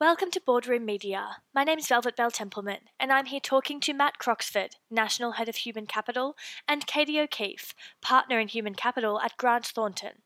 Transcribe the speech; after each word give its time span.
Welcome 0.00 0.30
to 0.30 0.40
Boardroom 0.40 0.86
Media. 0.86 1.42
My 1.54 1.62
name 1.62 1.78
is 1.78 1.88
Velvet 1.88 2.16
Bell 2.16 2.30
Templeman, 2.30 2.88
and 2.98 3.12
I'm 3.12 3.26
here 3.26 3.38
talking 3.38 3.80
to 3.80 3.92
Matt 3.92 4.16
Croxford, 4.18 4.76
National 4.90 5.32
Head 5.32 5.46
of 5.46 5.56
Human 5.56 5.84
Capital, 5.84 6.38
and 6.66 6.86
Katie 6.86 7.20
O'Keefe, 7.20 7.74
Partner 8.00 8.40
in 8.40 8.48
Human 8.48 8.74
Capital 8.74 9.20
at 9.20 9.36
Grant 9.36 9.66
Thornton. 9.66 10.22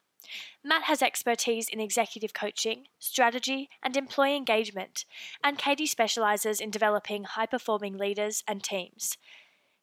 Matt 0.62 0.84
has 0.84 1.02
expertise 1.02 1.68
in 1.68 1.80
executive 1.80 2.32
coaching, 2.32 2.84
strategy, 3.00 3.68
and 3.82 3.96
employee 3.96 4.36
engagement, 4.36 5.06
and 5.42 5.58
Katie 5.58 5.86
specialises 5.86 6.60
in 6.60 6.70
developing 6.70 7.24
high 7.24 7.46
performing 7.46 7.98
leaders 7.98 8.44
and 8.46 8.62
teams. 8.62 9.18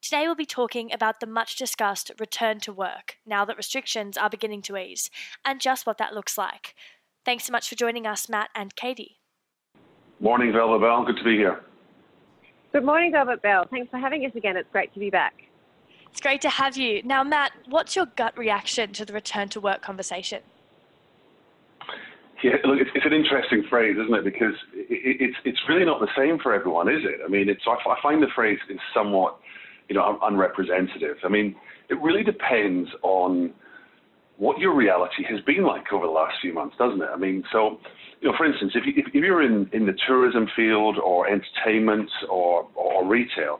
Today 0.02 0.22
we'll 0.22 0.36
be 0.36 0.46
talking 0.46 0.94
about 0.94 1.20
the 1.20 1.28
much 1.28 1.58
discussed 1.58 2.12
return 2.18 2.62
to 2.62 2.72
work 2.72 3.18
now 3.26 3.44
that 3.44 3.58
restrictions 3.58 4.18
are 4.18 4.30
beginning 4.30 4.62
to 4.62 4.78
ease, 4.78 5.10
and 5.44 5.60
just 5.60 5.86
what 5.86 5.98
that 5.98 6.14
looks 6.14 6.38
like. 6.38 6.76
Thanks 7.26 7.44
so 7.44 7.52
much 7.52 7.68
for 7.68 7.76
joining 7.76 8.08
us, 8.08 8.30
Matt 8.30 8.52
and 8.56 8.74
Katie. 8.74 9.18
Morning, 10.22 10.54
Velvet 10.54 10.82
Bell. 10.82 11.04
Good 11.04 11.18
to 11.18 11.24
be 11.24 11.36
here. 11.36 11.62
Good 12.72 12.86
morning, 12.86 13.12
Velvet 13.12 13.42
Bell. 13.42 13.66
Thanks 13.72 13.90
for 13.90 13.98
having 13.98 14.24
us 14.24 14.32
again. 14.36 14.56
It's 14.56 14.70
great 14.72 14.94
to 14.94 15.00
be 15.00 15.10
back. 15.10 15.34
It's 16.12 16.22
great 16.22 16.42
to 16.42 16.50
have 16.50 16.78
you. 16.78 17.02
Now, 17.02 17.24
Matt, 17.24 17.54
what's 17.68 17.96
your 17.96 18.06
gut 18.06 18.38
reaction 18.38 18.94
to 18.94 19.04
the 19.04 19.14
return 19.14 19.50
to 19.50 19.60
work 19.60 19.82
conversation? 19.82 20.44
Yeah, 22.44 22.52
look, 22.64 22.80
it's, 22.80 22.92
it's 22.94 23.06
an 23.06 23.14
interesting 23.14 23.64
phrase, 23.68 23.98
isn't 24.00 24.14
it? 24.14 24.24
Because 24.24 24.54
it, 24.74 25.18
it's 25.22 25.38
it's 25.44 25.60
really 25.68 25.86
not 25.86 26.00
the 26.00 26.10
same 26.16 26.38
for 26.38 26.54
everyone, 26.54 26.88
is 26.88 27.02
it? 27.04 27.22
I 27.26 27.28
mean, 27.28 27.50
it's 27.50 27.62
I, 27.66 27.90
I 27.90 27.96
find 28.02 28.22
the 28.22 28.28
phrase 28.36 28.60
is 28.70 28.80
somewhat, 28.94 29.40
you 29.90 29.96
know, 29.96 30.20
unrepresentative. 30.22 31.18
I 31.24 31.30
mean, 31.30 31.56
it 31.90 32.00
really 32.00 32.24
depends 32.24 32.90
on 33.02 33.54
what 34.38 34.60
your 34.60 34.76
reality 34.76 35.24
has 35.30 35.40
been 35.42 35.64
like 35.64 35.92
over 35.92 36.06
the 36.06 36.12
last 36.12 36.36
few 36.42 36.54
months, 36.54 36.76
doesn't 36.78 37.02
it? 37.02 37.10
I 37.12 37.18
mean, 37.18 37.44
so 37.52 37.80
you 38.22 38.30
know, 38.30 38.38
for 38.38 38.46
instance, 38.46 38.74
if, 38.76 38.86
you, 38.86 38.94
if, 38.96 39.14
you're 39.14 39.42
in, 39.42 39.70
in 39.74 39.88
the 39.88 39.98
tourism 40.08 40.48
field 40.56 40.98
or 40.98 41.28
entertainment 41.28 42.10
or, 42.30 42.68
or 42.76 43.06
retail, 43.06 43.60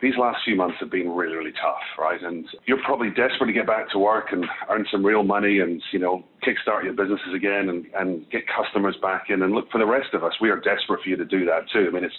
these 0.00 0.14
last 0.18 0.38
few 0.44 0.56
months 0.56 0.76
have 0.80 0.90
been 0.90 1.10
really, 1.10 1.36
really 1.36 1.52
tough, 1.60 1.82
right? 1.98 2.22
And 2.22 2.46
you're 2.66 2.82
probably 2.84 3.08
desperate 3.10 3.48
to 3.48 3.52
get 3.52 3.66
back 3.66 3.90
to 3.90 3.98
work 3.98 4.28
and 4.32 4.46
earn 4.70 4.86
some 4.90 5.04
real 5.04 5.24
money 5.24 5.58
and, 5.58 5.82
you 5.92 5.98
know, 5.98 6.24
kickstart 6.46 6.84
your 6.84 6.94
businesses 6.94 7.34
again 7.34 7.68
and, 7.68 7.86
and 7.94 8.30
get 8.30 8.42
customers 8.46 8.96
back 9.02 9.24
in. 9.28 9.42
And 9.42 9.52
look, 9.52 9.70
for 9.70 9.78
the 9.78 9.86
rest 9.86 10.14
of 10.14 10.24
us, 10.24 10.32
we 10.40 10.50
are 10.50 10.56
desperate 10.56 11.02
for 11.02 11.08
you 11.08 11.16
to 11.16 11.24
do 11.24 11.44
that 11.46 11.68
too. 11.72 11.86
I 11.88 11.90
mean, 11.90 12.04
it's, 12.04 12.14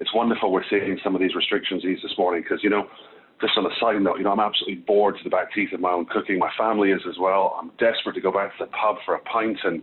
it's 0.00 0.14
wonderful 0.14 0.52
we're 0.52 0.62
seeing 0.70 0.98
some 1.02 1.14
of 1.14 1.20
these 1.20 1.34
restrictions 1.34 1.84
ease 1.84 1.98
this 2.02 2.16
morning 2.16 2.42
because, 2.42 2.62
you 2.62 2.70
know, 2.70 2.86
just 3.40 3.56
on 3.56 3.66
a 3.66 3.74
side 3.80 4.00
note, 4.00 4.18
you 4.18 4.24
know, 4.24 4.32
I'm 4.32 4.40
absolutely 4.40 4.82
bored 4.82 5.16
to 5.18 5.24
the 5.24 5.30
back 5.30 5.52
teeth 5.54 5.72
of 5.72 5.80
my 5.80 5.90
own 5.90 6.06
cooking. 6.06 6.38
My 6.38 6.50
family 6.58 6.90
is 6.90 7.00
as 7.08 7.18
well. 7.20 7.56
I'm 7.60 7.70
desperate 7.78 8.14
to 8.14 8.20
go 8.20 8.32
back 8.32 8.56
to 8.58 8.64
the 8.64 8.70
pub 8.70 8.96
for 9.04 9.14
a 9.14 9.20
pint 9.20 9.58
and 9.64 9.82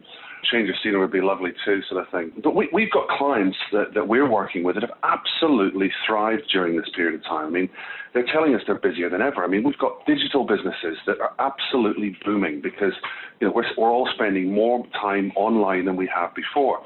change 0.51 0.69
of 0.69 0.75
scenery 0.83 1.01
would 1.01 1.11
be 1.11 1.21
lovely 1.21 1.51
too, 1.63 1.81
sort 1.89 2.05
of 2.05 2.11
thing. 2.11 2.31
But 2.43 2.55
we, 2.55 2.69
we've 2.71 2.91
got 2.91 3.07
clients 3.07 3.57
that, 3.71 3.93
that 3.93 4.07
we're 4.07 4.29
working 4.29 4.63
with 4.63 4.75
that 4.75 4.83
have 4.83 4.97
absolutely 5.03 5.91
thrived 6.05 6.43
during 6.51 6.77
this 6.77 6.89
period 6.95 7.15
of 7.15 7.23
time. 7.23 7.47
I 7.47 7.49
mean, 7.49 7.69
they're 8.13 8.25
telling 8.31 8.55
us 8.55 8.61
they're 8.65 8.79
busier 8.79 9.09
than 9.09 9.21
ever. 9.21 9.43
I 9.43 9.47
mean, 9.47 9.63
we've 9.63 9.77
got 9.77 10.05
digital 10.05 10.45
businesses 10.45 10.97
that 11.05 11.19
are 11.19 11.33
absolutely 11.39 12.17
booming 12.25 12.61
because, 12.61 12.93
you 13.39 13.47
know, 13.47 13.53
we're, 13.53 13.65
we're 13.77 13.91
all 13.91 14.09
spending 14.13 14.53
more 14.53 14.85
time 14.99 15.31
online 15.35 15.85
than 15.85 15.95
we 15.95 16.09
have 16.13 16.33
before. 16.35 16.81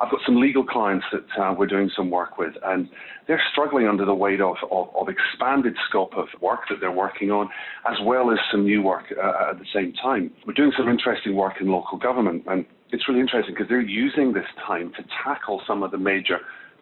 I've 0.00 0.10
got 0.10 0.20
some 0.26 0.40
legal 0.40 0.64
clients 0.64 1.06
that 1.12 1.40
uh, 1.40 1.54
we're 1.56 1.66
doing 1.66 1.90
some 1.96 2.10
work 2.10 2.36
with, 2.36 2.54
and 2.64 2.88
they're 3.28 3.42
struggling 3.52 3.86
under 3.86 4.04
the 4.04 4.14
weight 4.14 4.40
of, 4.40 4.56
of, 4.70 4.88
of, 4.94 5.08
expanded 5.08 5.74
scope 5.88 6.14
of 6.16 6.26
work 6.40 6.60
that 6.68 6.80
they're 6.80 6.90
working 6.92 7.30
on, 7.30 7.48
as 7.88 7.96
well 8.04 8.32
as 8.32 8.38
some 8.50 8.64
new 8.64 8.82
work 8.82 9.04
uh, 9.16 9.50
at 9.50 9.58
the 9.58 9.66
same 9.72 9.92
time. 9.92 10.32
We're 10.46 10.54
doing 10.54 10.72
some 10.76 10.88
interesting 10.88 11.36
work 11.36 11.54
in 11.60 11.68
local 11.68 11.98
government, 11.98 12.42
and 12.48 12.66
it's 12.94 13.08
really 13.08 13.20
interesting 13.20 13.54
because 13.54 13.68
they're 13.68 13.80
using 13.80 14.32
this 14.32 14.46
time 14.66 14.92
to 14.96 15.04
tackle 15.24 15.60
some 15.66 15.82
of 15.82 15.90
the 15.90 15.98
major 15.98 16.38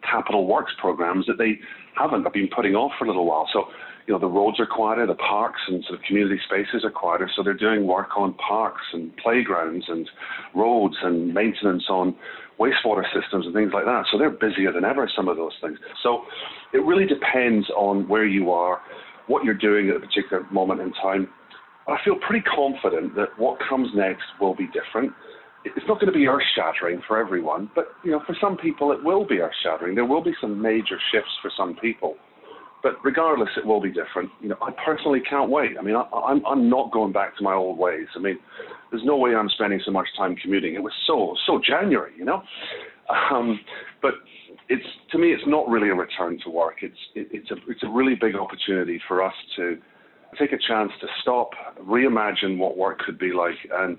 capital 0.09 0.45
works 0.45 0.71
programs 0.79 1.25
that 1.25 1.37
they 1.37 1.59
haven't 1.97 2.31
been 2.33 2.49
putting 2.55 2.75
off 2.75 2.91
for 2.99 3.05
a 3.05 3.07
little 3.07 3.25
while. 3.25 3.47
So, 3.51 3.65
you 4.05 4.13
know, 4.13 4.19
the 4.19 4.27
roads 4.27 4.59
are 4.59 4.65
quieter, 4.65 5.07
the 5.07 5.15
parks 5.15 5.61
and 5.67 5.83
sort 5.85 5.99
of 5.99 6.05
community 6.05 6.39
spaces 6.45 6.83
are 6.83 6.91
quieter, 6.91 7.29
so 7.35 7.41
they're 7.41 7.53
doing 7.53 7.87
work 7.87 8.09
on 8.17 8.35
parks 8.35 8.83
and 8.93 9.15
playgrounds 9.17 9.85
and 9.87 10.07
roads 10.53 10.95
and 11.01 11.33
maintenance 11.33 11.85
on 11.89 12.15
wastewater 12.59 13.03
systems 13.13 13.45
and 13.45 13.55
things 13.55 13.71
like 13.73 13.85
that. 13.85 14.05
So 14.11 14.17
they're 14.17 14.29
busier 14.29 14.71
than 14.71 14.85
ever, 14.85 15.09
some 15.15 15.27
of 15.27 15.37
those 15.37 15.53
things. 15.61 15.79
So 16.03 16.23
it 16.73 16.83
really 16.83 17.05
depends 17.05 17.69
on 17.71 18.07
where 18.07 18.25
you 18.25 18.51
are, 18.51 18.81
what 19.27 19.43
you're 19.43 19.55
doing 19.55 19.89
at 19.89 19.95
a 19.95 19.99
particular 19.99 20.45
moment 20.51 20.81
in 20.81 20.91
time. 20.93 21.29
I 21.87 21.97
feel 22.05 22.15
pretty 22.15 22.43
confident 22.43 23.15
that 23.15 23.29
what 23.37 23.57
comes 23.67 23.89
next 23.95 24.23
will 24.39 24.55
be 24.55 24.67
different. 24.67 25.11
It's 25.65 25.87
not 25.87 25.99
going 25.99 26.11
to 26.11 26.17
be 26.17 26.27
earth 26.27 26.43
shattering 26.55 27.01
for 27.07 27.17
everyone, 27.17 27.69
but 27.73 27.85
you 28.03 28.11
know, 28.11 28.21
for 28.25 28.35
some 28.39 28.57
people 28.57 28.91
it 28.91 29.03
will 29.03 29.25
be 29.25 29.39
earth 29.39 29.53
shattering. 29.63 29.95
There 29.95 30.05
will 30.05 30.23
be 30.23 30.33
some 30.41 30.61
major 30.61 30.97
shifts 31.11 31.31
for 31.41 31.51
some 31.55 31.75
people. 31.75 32.15
But 32.81 32.95
regardless, 33.01 33.47
it 33.55 33.65
will 33.65 33.79
be 33.79 33.89
different. 33.89 34.29
You 34.41 34.49
know, 34.49 34.57
I 34.61 34.71
personally 34.85 35.21
can't 35.27 35.49
wait. 35.49 35.77
I 35.79 35.81
mean, 35.81 35.95
I, 35.95 36.03
I'm 36.13 36.45
I'm 36.45 36.69
not 36.69 36.91
going 36.91 37.13
back 37.13 37.37
to 37.37 37.43
my 37.43 37.53
old 37.53 37.77
ways. 37.77 38.07
I 38.13 38.19
mean, 38.19 38.37
there's 38.91 39.05
no 39.05 39.15
way 39.15 39.33
I'm 39.33 39.47
spending 39.49 39.79
so 39.85 39.91
much 39.91 40.07
time 40.17 40.35
commuting. 40.35 40.75
It 40.75 40.83
was 40.83 40.91
so 41.07 41.33
so 41.45 41.61
January, 41.65 42.11
you 42.17 42.25
know. 42.25 42.43
Um, 43.31 43.59
but 44.01 44.15
it's 44.67 44.85
to 45.11 45.17
me, 45.17 45.31
it's 45.31 45.43
not 45.47 45.67
really 45.69 45.89
a 45.89 45.95
return 45.95 46.39
to 46.43 46.49
work. 46.49 46.77
It's 46.81 46.97
it, 47.15 47.27
it's 47.31 47.51
a 47.51 47.55
it's 47.69 47.83
a 47.83 47.89
really 47.89 48.15
big 48.15 48.35
opportunity 48.35 48.99
for 49.07 49.23
us 49.23 49.33
to 49.55 49.77
take 50.37 50.51
a 50.51 50.57
chance 50.67 50.91
to 50.99 51.07
stop, 51.21 51.51
reimagine 51.81 52.57
what 52.57 52.77
work 52.77 52.99
could 52.99 53.19
be 53.19 53.31
like, 53.31 53.55
and 53.71 53.97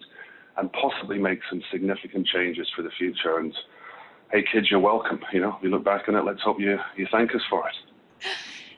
and 0.56 0.70
possibly 0.72 1.19
make 1.19 1.41
some 1.50 1.62
significant 1.70 2.26
changes 2.26 2.69
for 2.75 2.82
the 2.82 2.91
future. 2.98 3.38
And 3.38 3.54
hey, 4.31 4.44
kids, 4.53 4.70
you're 4.70 4.81
welcome. 4.81 5.20
You 5.32 5.41
know, 5.41 5.56
you 5.62 5.70
look 5.70 5.84
back 5.84 6.09
on 6.09 6.15
it. 6.15 6.25
Let's 6.25 6.42
hope 6.42 6.60
you 6.60 6.78
you 6.97 7.06
thank 7.10 7.34
us 7.34 7.42
for 7.50 7.69
it. 7.69 7.75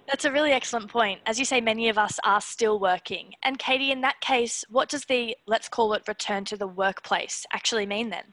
That's 0.08 0.24
a 0.24 0.30
really 0.30 0.52
excellent 0.52 0.88
point. 0.88 1.20
As 1.26 1.38
you 1.38 1.44
say, 1.44 1.60
many 1.60 1.88
of 1.88 1.98
us 1.98 2.20
are 2.24 2.40
still 2.40 2.78
working. 2.78 3.34
And 3.42 3.58
Katie, 3.58 3.90
in 3.90 4.02
that 4.02 4.20
case, 4.20 4.64
what 4.68 4.88
does 4.88 5.04
the, 5.06 5.36
let's 5.46 5.68
call 5.68 5.94
it, 5.94 6.04
return 6.06 6.44
to 6.44 6.56
the 6.56 6.68
workplace 6.68 7.44
actually 7.52 7.86
mean 7.86 8.10
then? 8.10 8.32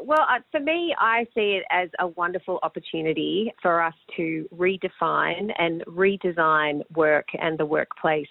Well, 0.00 0.24
uh, 0.28 0.40
for 0.50 0.60
me, 0.60 0.94
I 0.98 1.24
see 1.34 1.58
it 1.60 1.64
as 1.70 1.88
a 1.98 2.06
wonderful 2.08 2.60
opportunity 2.62 3.52
for 3.60 3.80
us 3.80 3.94
to 4.16 4.48
redefine 4.54 5.52
and 5.58 5.84
redesign 5.86 6.82
work 6.94 7.26
and 7.40 7.58
the 7.58 7.66
workplace. 7.66 8.26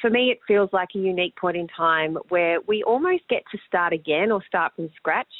For 0.00 0.10
me, 0.10 0.30
it 0.30 0.40
feels 0.46 0.70
like 0.72 0.90
a 0.94 0.98
unique 0.98 1.36
point 1.36 1.56
in 1.56 1.68
time 1.68 2.18
where 2.28 2.60
we 2.66 2.82
almost 2.82 3.22
get 3.28 3.42
to 3.52 3.58
start 3.66 3.92
again 3.92 4.30
or 4.30 4.42
start 4.46 4.72
from 4.76 4.90
scratch. 4.96 5.32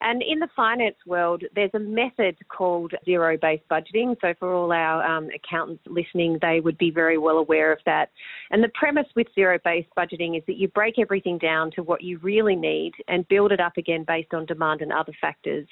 And 0.00 0.22
in 0.22 0.38
the 0.38 0.48
finance 0.54 0.96
world, 1.06 1.42
there's 1.56 1.72
a 1.74 1.80
method 1.80 2.36
called 2.48 2.94
zero 3.04 3.36
based 3.36 3.64
budgeting. 3.68 4.16
So, 4.20 4.32
for 4.38 4.54
all 4.54 4.72
our 4.72 5.02
um, 5.04 5.28
accountants 5.34 5.82
listening, 5.86 6.38
they 6.40 6.60
would 6.60 6.78
be 6.78 6.90
very 6.92 7.18
well 7.18 7.38
aware 7.38 7.72
of 7.72 7.80
that. 7.84 8.10
And 8.52 8.62
the 8.62 8.70
premise 8.74 9.08
with 9.16 9.26
zero 9.34 9.58
based 9.64 9.88
budgeting 9.96 10.38
is 10.38 10.44
that 10.46 10.56
you 10.56 10.68
break 10.68 11.00
everything 11.00 11.36
down 11.38 11.72
to 11.72 11.82
what 11.82 12.02
you 12.02 12.18
really 12.18 12.54
need 12.54 12.92
and 13.08 13.26
build 13.26 13.50
it 13.50 13.58
up 13.58 13.76
again 13.76 14.04
based 14.06 14.32
on 14.32 14.46
demand 14.46 14.82
and 14.82 14.92
other 14.92 15.12
factors, 15.20 15.66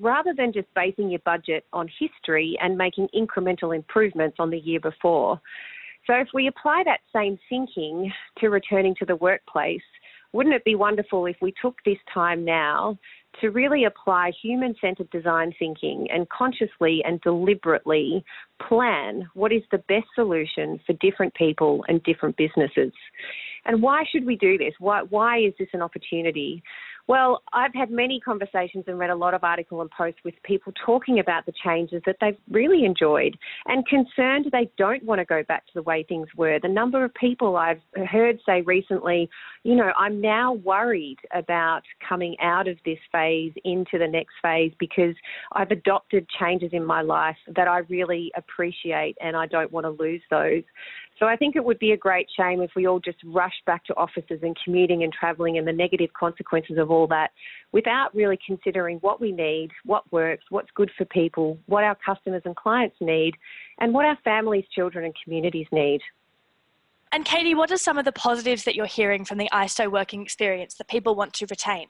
rather 0.00 0.34
than 0.36 0.52
just 0.52 0.72
basing 0.74 1.10
your 1.10 1.20
budget 1.20 1.64
on 1.72 1.88
history 2.00 2.58
and 2.60 2.76
making 2.76 3.08
incremental 3.14 3.74
improvements 3.74 4.38
on 4.40 4.50
the 4.50 4.58
year 4.58 4.80
before. 4.80 5.40
So, 6.08 6.14
if 6.14 6.28
we 6.32 6.46
apply 6.46 6.84
that 6.86 7.00
same 7.14 7.38
thinking 7.50 8.10
to 8.38 8.48
returning 8.48 8.94
to 8.98 9.04
the 9.04 9.16
workplace, 9.16 9.82
wouldn't 10.32 10.54
it 10.54 10.64
be 10.64 10.74
wonderful 10.74 11.26
if 11.26 11.36
we 11.42 11.54
took 11.60 11.76
this 11.84 11.98
time 12.12 12.44
now 12.44 12.98
to 13.40 13.50
really 13.50 13.84
apply 13.84 14.32
human 14.42 14.74
centered 14.80 15.10
design 15.10 15.54
thinking 15.58 16.06
and 16.10 16.28
consciously 16.30 17.02
and 17.04 17.20
deliberately 17.20 18.24
plan 18.66 19.28
what 19.34 19.52
is 19.52 19.62
the 19.70 19.78
best 19.88 20.06
solution 20.14 20.80
for 20.86 20.94
different 20.94 21.34
people 21.34 21.84
and 21.88 22.02
different 22.04 22.36
businesses? 22.36 22.92
And 23.66 23.82
why 23.82 24.04
should 24.10 24.24
we 24.24 24.36
do 24.36 24.56
this? 24.56 24.74
Why, 24.78 25.02
why 25.02 25.40
is 25.40 25.52
this 25.58 25.68
an 25.74 25.82
opportunity? 25.82 26.62
Well, 27.08 27.42
I've 27.54 27.72
had 27.72 27.90
many 27.90 28.20
conversations 28.20 28.84
and 28.86 28.98
read 28.98 29.08
a 29.08 29.14
lot 29.14 29.32
of 29.32 29.42
articles 29.42 29.80
and 29.80 29.90
posts 29.90 30.20
with 30.26 30.34
people 30.42 30.74
talking 30.84 31.20
about 31.20 31.46
the 31.46 31.54
changes 31.64 32.02
that 32.04 32.16
they've 32.20 32.36
really 32.50 32.84
enjoyed 32.84 33.38
and 33.64 33.86
concerned 33.86 34.46
they 34.52 34.70
don't 34.76 35.02
want 35.04 35.18
to 35.18 35.24
go 35.24 35.42
back 35.42 35.66
to 35.68 35.72
the 35.74 35.82
way 35.82 36.02
things 36.06 36.28
were. 36.36 36.60
The 36.60 36.68
number 36.68 37.02
of 37.02 37.14
people 37.14 37.56
I've 37.56 37.80
heard 38.10 38.38
say 38.44 38.60
recently, 38.60 39.30
you 39.62 39.74
know, 39.74 39.90
I'm 39.96 40.20
now 40.20 40.52
worried 40.52 41.16
about 41.34 41.80
coming 42.06 42.36
out 42.42 42.68
of 42.68 42.76
this 42.84 42.98
phase 43.10 43.52
into 43.64 43.96
the 43.98 44.06
next 44.06 44.34
phase 44.42 44.72
because 44.78 45.14
I've 45.52 45.70
adopted 45.70 46.26
changes 46.38 46.70
in 46.74 46.84
my 46.84 47.00
life 47.00 47.38
that 47.56 47.68
I 47.68 47.78
really 47.88 48.30
appreciate 48.36 49.16
and 49.22 49.34
I 49.34 49.46
don't 49.46 49.72
want 49.72 49.84
to 49.84 49.90
lose 49.90 50.22
those. 50.30 50.62
So 51.18 51.26
I 51.26 51.36
think 51.36 51.56
it 51.56 51.64
would 51.64 51.78
be 51.78 51.92
a 51.92 51.96
great 51.96 52.28
shame 52.36 52.60
if 52.60 52.70
we 52.76 52.86
all 52.86 53.00
just 53.00 53.18
rushed 53.24 53.64
back 53.66 53.84
to 53.86 53.96
offices 53.96 54.40
and 54.42 54.56
commuting 54.62 55.02
and 55.02 55.12
travelling 55.12 55.58
and 55.58 55.66
the 55.66 55.72
negative 55.72 56.10
consequences 56.12 56.78
of 56.78 56.90
all 56.90 57.08
that 57.08 57.32
without 57.72 58.14
really 58.14 58.38
considering 58.46 58.98
what 58.98 59.20
we 59.20 59.32
need, 59.32 59.70
what 59.84 60.10
works, 60.12 60.44
what's 60.50 60.70
good 60.74 60.90
for 60.96 61.04
people, 61.06 61.58
what 61.66 61.82
our 61.82 61.96
customers 61.96 62.42
and 62.44 62.54
clients 62.54 62.96
need, 63.00 63.34
and 63.78 63.92
what 63.92 64.04
our 64.04 64.18
families, 64.22 64.64
children, 64.72 65.04
and 65.04 65.14
communities 65.24 65.66
need. 65.72 66.00
And 67.10 67.24
Katie, 67.24 67.54
what 67.54 67.72
are 67.72 67.78
some 67.78 67.98
of 67.98 68.04
the 68.04 68.12
positives 68.12 68.64
that 68.64 68.74
you're 68.74 68.86
hearing 68.86 69.24
from 69.24 69.38
the 69.38 69.48
ISO 69.52 69.90
working 69.90 70.22
experience 70.22 70.74
that 70.74 70.88
people 70.88 71.14
want 71.14 71.32
to 71.34 71.46
retain? 71.46 71.88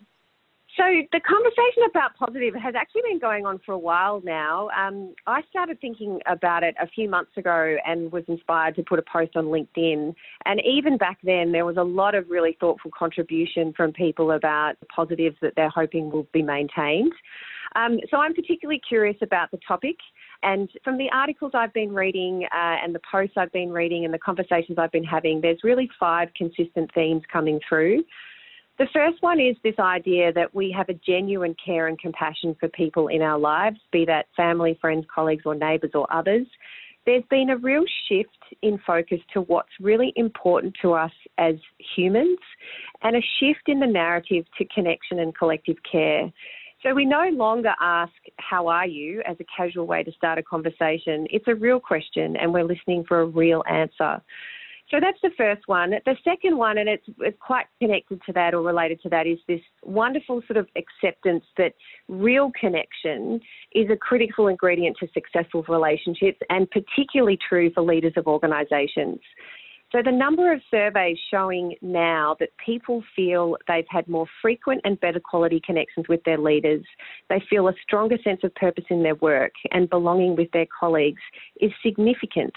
So 0.79 0.85
the 1.13 1.19
conversation 1.19 1.83
about 1.91 2.15
positive 2.17 2.55
has 2.55 2.77
actually 2.77 3.03
been 3.03 3.19
going 3.19 3.45
on 3.47 3.59
for 3.67 3.73
a 3.73 3.79
while 3.79 4.23
now. 4.25 4.69
Um, 4.69 5.13
I 5.27 5.43
started 5.51 5.81
thinking 5.81 6.21
about 6.27 6.63
it 6.63 6.77
a 6.81 6.87
few 6.87 7.11
months 7.11 7.33
ago 7.37 7.77
and 7.85 8.13
was 8.13 8.23
inspired 8.29 8.77
to 8.77 8.85
put 8.85 9.01
a 9.01 9.03
post 9.03 9.35
on 9.35 9.47
LinkedIn. 9.47 10.15
And 10.45 10.63
even 10.65 10.97
back 10.97 11.19
then, 11.25 11.51
there 11.51 11.67
was 11.67 11.79
a 11.79 11.83
lot 11.83 12.15
of 12.15 12.31
really 12.31 12.57
thoughtful 12.61 12.93
contribution 12.97 13.73
from 13.77 13.93
people 13.93 14.31
about 14.31 14.75
the 14.79 14.87
positives 14.87 15.35
that 15.43 15.55
they're 15.57 15.69
hoping 15.69 16.13
will 16.13 16.29
be 16.33 16.43
maintained. 16.43 17.13
Um, 17.75 17.99
so 18.09 18.19
I'm 18.19 18.33
particularly 18.33 18.81
curious 18.89 19.17
about 19.21 19.51
the 19.51 19.59
topic. 19.67 19.97
And 20.45 20.71
from 20.85 20.97
the 20.97 21.09
articles 21.13 21.53
I've 21.55 21.75
been 21.75 21.93
reading 21.93 22.47
uh, 22.55 22.77
and 22.85 22.95
the 22.95 23.01
posts 23.11 23.35
I've 23.37 23.53
been 23.53 23.73
reading 23.73 24.05
and 24.05 24.15
the 24.15 24.19
conversations 24.19 24.79
I've 24.79 24.93
been 24.93 25.03
having, 25.03 25.41
there's 25.41 25.65
really 25.65 25.91
five 25.99 26.29
consistent 26.37 26.95
themes 26.95 27.25
coming 27.33 27.59
through. 27.69 28.05
The 28.79 28.87
first 28.93 29.21
one 29.23 29.41
is 29.41 29.57
this 29.65 29.79
idea 29.81 30.33
that 30.35 30.55
we 30.55 30.71
have 30.71 30.89
a 30.89 30.95
genuine 30.95 31.57
care 31.65 31.89
and 31.89 31.99
compassion 31.99 32.57
for 32.61 32.69
people 32.69 33.09
in 33.09 33.23
our 33.23 33.39
lives, 33.39 33.81
be 33.91 34.05
that 34.05 34.27
family, 34.37 34.79
friends, 34.81 35.05
colleagues, 35.13 35.43
or 35.45 35.57
neighbours 35.57 35.91
or 35.95 36.07
others. 36.13 36.47
There's 37.05 37.25
been 37.29 37.51
a 37.51 37.57
real 37.57 37.85
shift 38.09 38.39
in 38.63 38.79
focus 38.87 39.19
to 39.33 39.41
what's 39.43 39.73
really 39.81 40.13
important 40.15 40.77
to 40.83 40.93
us 40.93 41.11
as 41.39 41.57
humans 41.97 42.39
and 43.03 43.17
a 43.17 43.23
shift 43.41 43.63
in 43.67 43.81
the 43.81 43.87
narrative 43.87 44.45
to 44.59 44.65
connection 44.67 45.19
and 45.19 45.37
collective 45.37 45.79
care. 45.91 46.31
So 46.85 46.95
we 46.95 47.05
no 47.05 47.29
longer 47.33 47.75
ask, 47.81 48.13
How 48.37 48.69
are 48.69 48.87
you? 48.87 49.23
as 49.27 49.37
a 49.41 49.45
casual 49.57 49.89
way 49.89 50.05
to 50.05 50.13
start 50.13 50.39
a 50.39 50.43
conversation. 50.45 51.27
It's 51.31 51.49
a 51.49 51.55
real 51.55 51.81
question, 51.81 52.37
and 52.37 52.55
we're 52.55 52.63
listening 52.63 53.05
for 53.09 53.23
a 53.23 53.27
real 53.27 53.65
answer. 53.69 54.23
So 54.91 54.99
that's 55.01 55.19
the 55.23 55.31
first 55.37 55.63
one. 55.67 55.91
The 55.91 56.17
second 56.25 56.57
one, 56.57 56.79
and 56.79 56.89
it's, 56.89 57.05
it's 57.21 57.37
quite 57.41 57.67
connected 57.81 58.23
to 58.25 58.33
that 58.33 58.55
or 58.55 58.63
related 58.63 59.01
to 59.03 59.11
that, 59.11 59.27
is 59.27 59.39
this 59.47 59.61
wonderful 59.83 60.43
sort 60.47 60.57
of 60.57 60.67
acceptance 60.77 61.45
that 61.59 61.75
real 62.09 62.51
connection 62.59 63.41
is 63.75 63.91
a 63.91 63.97
critical 63.97 64.49
ingredient 64.49 64.97
to 65.01 65.09
successful 65.13 65.63
relationships 65.69 66.39
and 66.49 66.71
particularly 66.71 67.39
true 67.49 67.71
for 67.75 67.83
leaders 67.83 68.15
of 68.17 68.27
organisations. 68.27 69.19
So, 69.91 70.03
the 70.05 70.13
number 70.13 70.53
of 70.53 70.61
surveys 70.71 71.17
showing 71.31 71.75
now 71.81 72.37
that 72.41 72.51
people 72.65 73.03
feel 73.17 73.57
they've 73.67 73.87
had 73.89 74.07
more 74.07 74.27
frequent 74.43 74.83
and 74.85 75.01
better 75.01 75.19
quality 75.19 75.63
connections 75.65 76.07
with 76.11 76.23
their 76.25 76.37
leaders, 76.37 76.85
they 77.31 77.43
feel 77.49 77.69
a 77.69 77.73
stronger 77.83 78.19
sense 78.23 78.41
of 78.45 78.55
purpose 78.55 78.85
in 78.91 79.03
their 79.03 79.15
work 79.15 79.53
and 79.71 79.89
belonging 79.89 80.37
with 80.37 80.51
their 80.53 80.67
colleagues 80.79 81.23
is 81.63 81.73
significant. 81.83 82.53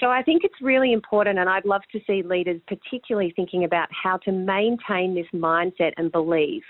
So, 0.00 0.10
I 0.10 0.22
think 0.24 0.42
it's 0.42 0.60
really 0.60 0.92
important, 0.92 1.38
and 1.38 1.48
I'd 1.48 1.64
love 1.64 1.82
to 1.92 2.00
see 2.04 2.24
leaders 2.24 2.60
particularly 2.66 3.32
thinking 3.36 3.62
about 3.62 3.88
how 3.92 4.16
to 4.18 4.32
maintain 4.32 5.14
this 5.14 5.28
mindset 5.32 5.92
and 5.96 6.10
belief 6.10 6.64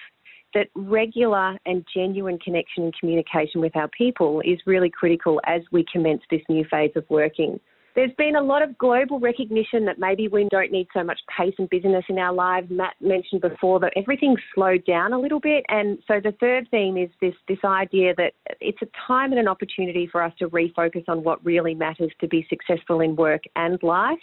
that 0.52 0.69
regular 0.75 1.56
and 1.64 1.87
genuine 1.94 2.38
connection 2.38 2.84
and 2.84 2.94
communication 3.00 3.62
with 3.62 3.75
our 3.76 3.88
people 3.88 4.42
is 4.44 4.58
really 4.66 4.90
critical 4.90 5.40
as 5.46 5.62
we 5.72 5.87
commence 5.90 6.22
this 6.31 6.42
new 6.50 6.66
phase 6.70 6.92
of 6.96 7.04
working. 7.08 7.58
There's 7.96 8.12
been 8.19 8.37
a 8.37 8.43
lot 8.43 8.60
of 8.60 8.76
global 8.76 9.19
recognition 9.19 9.87
that 9.87 9.98
maybe 9.98 10.28
we 10.28 10.46
don't 10.50 10.70
need 10.70 10.87
so 10.93 11.02
much 11.02 11.19
pace 11.34 11.54
and 11.58 11.69
busyness 11.70 12.04
in 12.10 12.19
our 12.19 12.32
lives. 12.32 12.66
Matt 12.70 12.94
mentioned 13.00 13.40
before 13.40 13.81
that 13.81 13.94
everything's 13.96 14.38
slowed 14.54 14.84
down 14.84 15.14
a 15.14 15.19
little 15.19 15.40
bit. 15.40 15.64
And 15.69 15.98
so 16.06 16.20
the 16.22 16.32
third 16.38 16.69
theme 16.70 16.98
is 16.98 17.08
this, 17.22 17.32
this 17.48 17.64
idea 17.64 18.14
that 18.19 18.34
it's 18.60 18.82
a 18.82 18.88
time 19.08 19.32
and 19.32 19.40
an 19.40 19.48
opportunity 19.48 20.06
for 20.12 20.22
us 20.22 20.34
to 20.40 20.48
refocus 20.50 21.04
on 21.08 21.25
what 21.25 21.43
really 21.43 21.75
matters 21.75 22.12
to 22.20 22.28
be 22.28 22.46
successful 22.50 23.00
in 23.00 23.16
work 23.16 23.44
and 23.56 23.82
life 23.82 24.19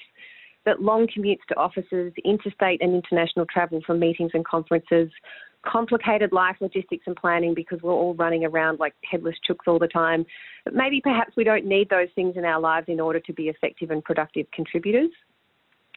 that 0.68 0.82
long 0.82 1.08
commutes 1.08 1.44
to 1.50 1.56
offices, 1.58 2.14
interstate 2.24 2.80
and 2.80 2.94
international 2.94 3.48
travel 3.52 3.82
for 3.86 3.96
meetings 3.96 4.32
and 4.36 4.46
conferences, 4.46 5.10
complicated 5.66 6.32
life 6.32 6.58
logistics 6.60 7.06
and 7.08 7.16
planning 7.16 7.54
because 7.54 7.82
we're 7.82 7.94
all 7.94 8.14
running 8.16 8.46
around 8.46 8.80
like 8.80 8.94
headless 9.10 9.36
chooks 9.48 9.68
all 9.68 9.80
the 9.80 9.88
time. 9.88 10.26
But 10.66 10.74
maybe 10.74 11.02
perhaps 11.02 11.36
we 11.36 11.44
don't 11.44 11.66
need 11.66 11.90
those 11.90 12.10
things 12.16 12.36
in 12.38 12.46
our 12.46 12.60
lives 12.60 12.88
in 12.90 13.00
order 13.00 13.20
to 13.22 13.34
be 13.34 13.50
effective 13.50 13.92
and 13.92 14.04
productive 14.04 14.46
contributors. 14.52 15.10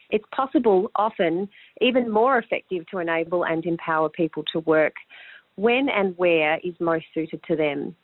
It's 0.09 0.25
possible, 0.33 0.89
often, 0.95 1.49
even 1.81 2.09
more 2.09 2.37
effective 2.37 2.87
to 2.91 2.99
enable 2.99 3.43
and 3.43 3.65
empower 3.65 4.09
people 4.09 4.43
to 4.53 4.59
work 4.59 4.93
when 5.55 5.89
and 5.89 6.17
where 6.17 6.59
is 6.63 6.73
most 6.79 7.05
suited 7.13 7.41
to 7.47 7.55
them. 7.55 7.95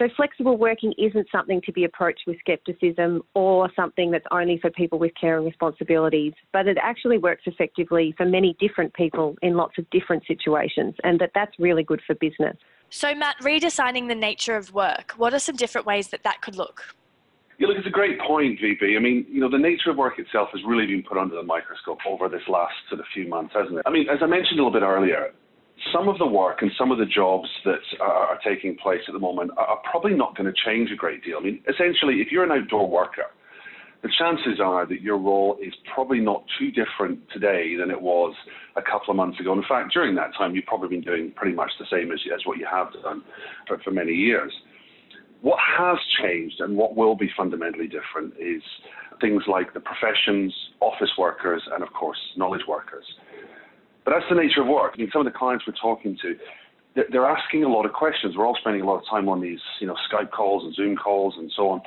So 0.00 0.08
flexible 0.16 0.56
working 0.56 0.94
isn't 0.96 1.26
something 1.30 1.60
to 1.66 1.72
be 1.72 1.84
approached 1.84 2.22
with 2.26 2.38
skepticism 2.38 3.22
or 3.34 3.70
something 3.76 4.10
that's 4.10 4.24
only 4.30 4.58
for 4.58 4.70
people 4.70 4.98
with 4.98 5.12
caring 5.20 5.44
responsibilities, 5.44 6.32
but 6.54 6.66
it 6.66 6.78
actually 6.82 7.18
works 7.18 7.42
effectively 7.44 8.14
for 8.16 8.24
many 8.24 8.56
different 8.58 8.94
people 8.94 9.36
in 9.42 9.58
lots 9.58 9.76
of 9.76 9.84
different 9.90 10.26
situations, 10.26 10.94
and 11.04 11.20
that 11.20 11.32
that's 11.34 11.52
really 11.58 11.82
good 11.82 12.00
for 12.06 12.14
business. 12.14 12.56
So, 12.88 13.14
Matt, 13.14 13.36
redesigning 13.42 14.08
the 14.08 14.14
nature 14.14 14.56
of 14.56 14.72
work, 14.72 15.12
what 15.18 15.34
are 15.34 15.38
some 15.38 15.56
different 15.56 15.86
ways 15.86 16.08
that 16.08 16.22
that 16.22 16.40
could 16.40 16.56
look? 16.56 16.82
Yeah, 17.58 17.68
look, 17.68 17.76
it's 17.76 17.86
a 17.86 17.90
great 17.90 18.18
point, 18.20 18.58
VB. 18.58 18.96
I 18.96 19.00
mean, 19.00 19.26
you 19.28 19.38
know, 19.38 19.50
the 19.50 19.58
nature 19.58 19.90
of 19.90 19.98
work 19.98 20.18
itself 20.18 20.48
has 20.54 20.62
really 20.66 20.86
been 20.86 21.02
put 21.02 21.18
under 21.18 21.36
the 21.36 21.42
microscope 21.42 21.98
over 22.08 22.26
this 22.26 22.40
last 22.48 22.72
sort 22.88 23.00
of 23.00 23.06
few 23.12 23.28
months, 23.28 23.52
hasn't 23.54 23.76
it? 23.76 23.82
I 23.84 23.90
mean, 23.90 24.08
as 24.08 24.20
I 24.22 24.26
mentioned 24.26 24.58
a 24.58 24.64
little 24.64 24.72
bit 24.72 24.82
earlier, 24.82 25.34
some 25.92 26.08
of 26.08 26.18
the 26.18 26.26
work 26.26 26.58
and 26.62 26.70
some 26.78 26.90
of 26.90 26.98
the 26.98 27.06
jobs 27.06 27.48
that 27.64 27.80
uh, 28.00 28.04
are 28.04 28.38
taking 28.44 28.76
place 28.76 29.00
at 29.08 29.12
the 29.12 29.18
moment 29.18 29.50
are 29.56 29.80
probably 29.90 30.14
not 30.14 30.36
going 30.36 30.46
to 30.46 30.58
change 30.64 30.90
a 30.90 30.96
great 30.96 31.24
deal. 31.24 31.38
I 31.38 31.42
mean, 31.42 31.62
essentially, 31.68 32.16
if 32.20 32.30
you're 32.30 32.44
an 32.44 32.52
outdoor 32.52 32.88
worker, 32.88 33.26
the 34.02 34.10
chances 34.18 34.60
are 34.62 34.86
that 34.86 35.02
your 35.02 35.18
role 35.18 35.58
is 35.62 35.74
probably 35.94 36.20
not 36.20 36.44
too 36.58 36.70
different 36.70 37.20
today 37.32 37.76
than 37.78 37.90
it 37.90 38.00
was 38.00 38.34
a 38.76 38.82
couple 38.82 39.10
of 39.10 39.16
months 39.16 39.38
ago. 39.40 39.52
In 39.52 39.62
fact, 39.68 39.92
during 39.92 40.14
that 40.14 40.30
time, 40.36 40.54
you've 40.54 40.66
probably 40.66 40.88
been 40.88 41.02
doing 41.02 41.32
pretty 41.36 41.54
much 41.54 41.70
the 41.78 41.86
same 41.90 42.10
as, 42.12 42.20
as 42.34 42.40
what 42.46 42.58
you 42.58 42.66
have 42.70 42.92
done 43.02 43.22
for, 43.66 43.78
for 43.78 43.90
many 43.90 44.12
years. 44.12 44.52
What 45.42 45.58
has 45.78 45.98
changed 46.22 46.60
and 46.60 46.76
what 46.76 46.96
will 46.96 47.14
be 47.14 47.30
fundamentally 47.36 47.88
different 47.88 48.34
is 48.38 48.62
things 49.20 49.42
like 49.46 49.74
the 49.74 49.80
professions, 49.80 50.54
office 50.80 51.10
workers, 51.18 51.62
and 51.72 51.82
of 51.82 51.92
course, 51.92 52.18
knowledge 52.36 52.62
workers. 52.66 53.04
But 54.10 54.18
that's 54.18 54.28
the 54.28 54.34
nature 54.34 54.62
of 54.62 54.66
work. 54.66 54.94
I 54.94 54.98
mean, 54.98 55.10
some 55.12 55.24
of 55.24 55.32
the 55.32 55.38
clients 55.38 55.64
we're 55.68 55.74
talking 55.80 56.18
to, 56.20 56.34
they're 57.12 57.30
asking 57.30 57.62
a 57.62 57.68
lot 57.68 57.86
of 57.86 57.92
questions. 57.92 58.36
We're 58.36 58.44
all 58.44 58.56
spending 58.60 58.82
a 58.82 58.84
lot 58.84 58.96
of 58.96 59.04
time 59.08 59.28
on 59.28 59.40
these, 59.40 59.60
you 59.80 59.86
know, 59.86 59.94
Skype 60.10 60.32
calls 60.32 60.64
and 60.64 60.74
Zoom 60.74 60.96
calls 60.96 61.34
and 61.38 61.48
so 61.54 61.68
on. 61.68 61.80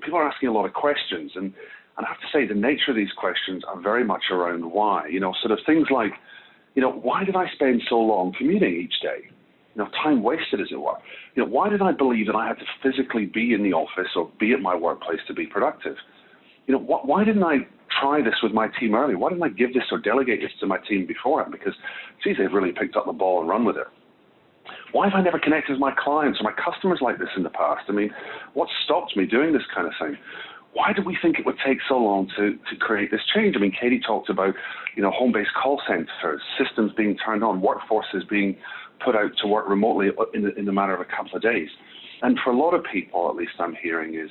People 0.00 0.20
are 0.20 0.28
asking 0.28 0.50
a 0.50 0.52
lot 0.52 0.66
of 0.66 0.72
questions, 0.72 1.32
and 1.34 1.52
and 1.96 2.06
I 2.06 2.10
have 2.10 2.20
to 2.20 2.26
say 2.32 2.46
the 2.46 2.54
nature 2.54 2.90
of 2.90 2.96
these 2.96 3.10
questions 3.16 3.64
are 3.66 3.80
very 3.80 4.04
much 4.04 4.22
around 4.30 4.70
why. 4.70 5.08
You 5.08 5.18
know, 5.18 5.34
sort 5.42 5.50
of 5.50 5.58
things 5.66 5.88
like, 5.90 6.12
you 6.76 6.82
know, 6.82 6.92
why 6.92 7.24
did 7.24 7.34
I 7.34 7.46
spend 7.54 7.82
so 7.88 7.96
long 7.96 8.32
commuting 8.38 8.74
each 8.80 9.00
day? 9.02 9.28
You 9.74 9.82
know, 9.82 9.88
time 10.00 10.22
wasted, 10.22 10.60
as 10.60 10.68
it 10.70 10.80
were. 10.80 10.98
You 11.34 11.42
know, 11.42 11.48
why 11.48 11.70
did 11.70 11.82
I 11.82 11.90
believe 11.90 12.26
that 12.26 12.36
I 12.36 12.46
had 12.46 12.58
to 12.58 12.66
physically 12.84 13.26
be 13.26 13.52
in 13.52 13.64
the 13.64 13.72
office 13.72 14.10
or 14.14 14.30
be 14.38 14.52
at 14.52 14.60
my 14.60 14.76
workplace 14.76 15.20
to 15.26 15.34
be 15.34 15.46
productive? 15.46 15.96
You 16.68 16.74
know, 16.74 16.80
wh- 16.80 17.04
why 17.04 17.24
didn't 17.24 17.42
I 17.42 17.66
try 18.00 18.22
this 18.22 18.34
with 18.42 18.52
my 18.52 18.68
team 18.80 18.94
early? 18.94 19.14
Why 19.14 19.30
didn't 19.30 19.42
I 19.42 19.48
give 19.48 19.74
this 19.74 19.84
or 19.90 19.98
delegate 19.98 20.40
this 20.40 20.52
to 20.60 20.66
my 20.66 20.78
team 20.78 21.06
beforehand? 21.06 21.52
Because, 21.52 21.74
geez, 22.22 22.36
they've 22.38 22.52
really 22.52 22.72
picked 22.72 22.96
up 22.96 23.06
the 23.06 23.12
ball 23.12 23.40
and 23.40 23.48
run 23.48 23.64
with 23.64 23.76
it. 23.76 23.86
Why 24.92 25.08
have 25.08 25.14
I 25.14 25.22
never 25.22 25.38
connected 25.38 25.72
with 25.72 25.80
my 25.80 25.92
clients 25.96 26.40
or 26.40 26.44
my 26.44 26.52
customers 26.52 27.00
like 27.02 27.18
this 27.18 27.28
in 27.36 27.42
the 27.42 27.50
past? 27.50 27.84
I 27.88 27.92
mean, 27.92 28.10
what 28.54 28.68
stopped 28.84 29.16
me 29.16 29.26
doing 29.26 29.52
this 29.52 29.62
kind 29.74 29.86
of 29.86 29.92
thing? 30.00 30.16
Why 30.72 30.92
did 30.92 31.06
we 31.06 31.16
think 31.20 31.38
it 31.38 31.46
would 31.46 31.58
take 31.64 31.78
so 31.88 31.96
long 31.96 32.28
to, 32.36 32.52
to 32.70 32.76
create 32.80 33.10
this 33.10 33.20
change? 33.34 33.56
I 33.56 33.60
mean, 33.60 33.72
Katie 33.78 34.00
talked 34.04 34.28
about, 34.28 34.54
you 34.96 35.02
know, 35.02 35.10
home-based 35.10 35.50
call 35.60 35.80
centers, 35.86 36.42
systems 36.58 36.92
being 36.96 37.16
turned 37.16 37.44
on, 37.44 37.60
workforces 37.60 38.28
being 38.28 38.56
put 39.04 39.14
out 39.14 39.30
to 39.42 39.46
work 39.46 39.68
remotely 39.68 40.08
in 40.32 40.42
the, 40.42 40.54
in 40.56 40.64
the 40.64 40.72
matter 40.72 40.94
of 40.94 41.00
a 41.00 41.04
couple 41.04 41.36
of 41.36 41.42
days. 41.42 41.68
And 42.22 42.38
for 42.42 42.50
a 42.50 42.56
lot 42.56 42.74
of 42.74 42.82
people, 42.90 43.28
at 43.28 43.36
least 43.36 43.52
I'm 43.58 43.76
hearing, 43.80 44.14
is 44.14 44.30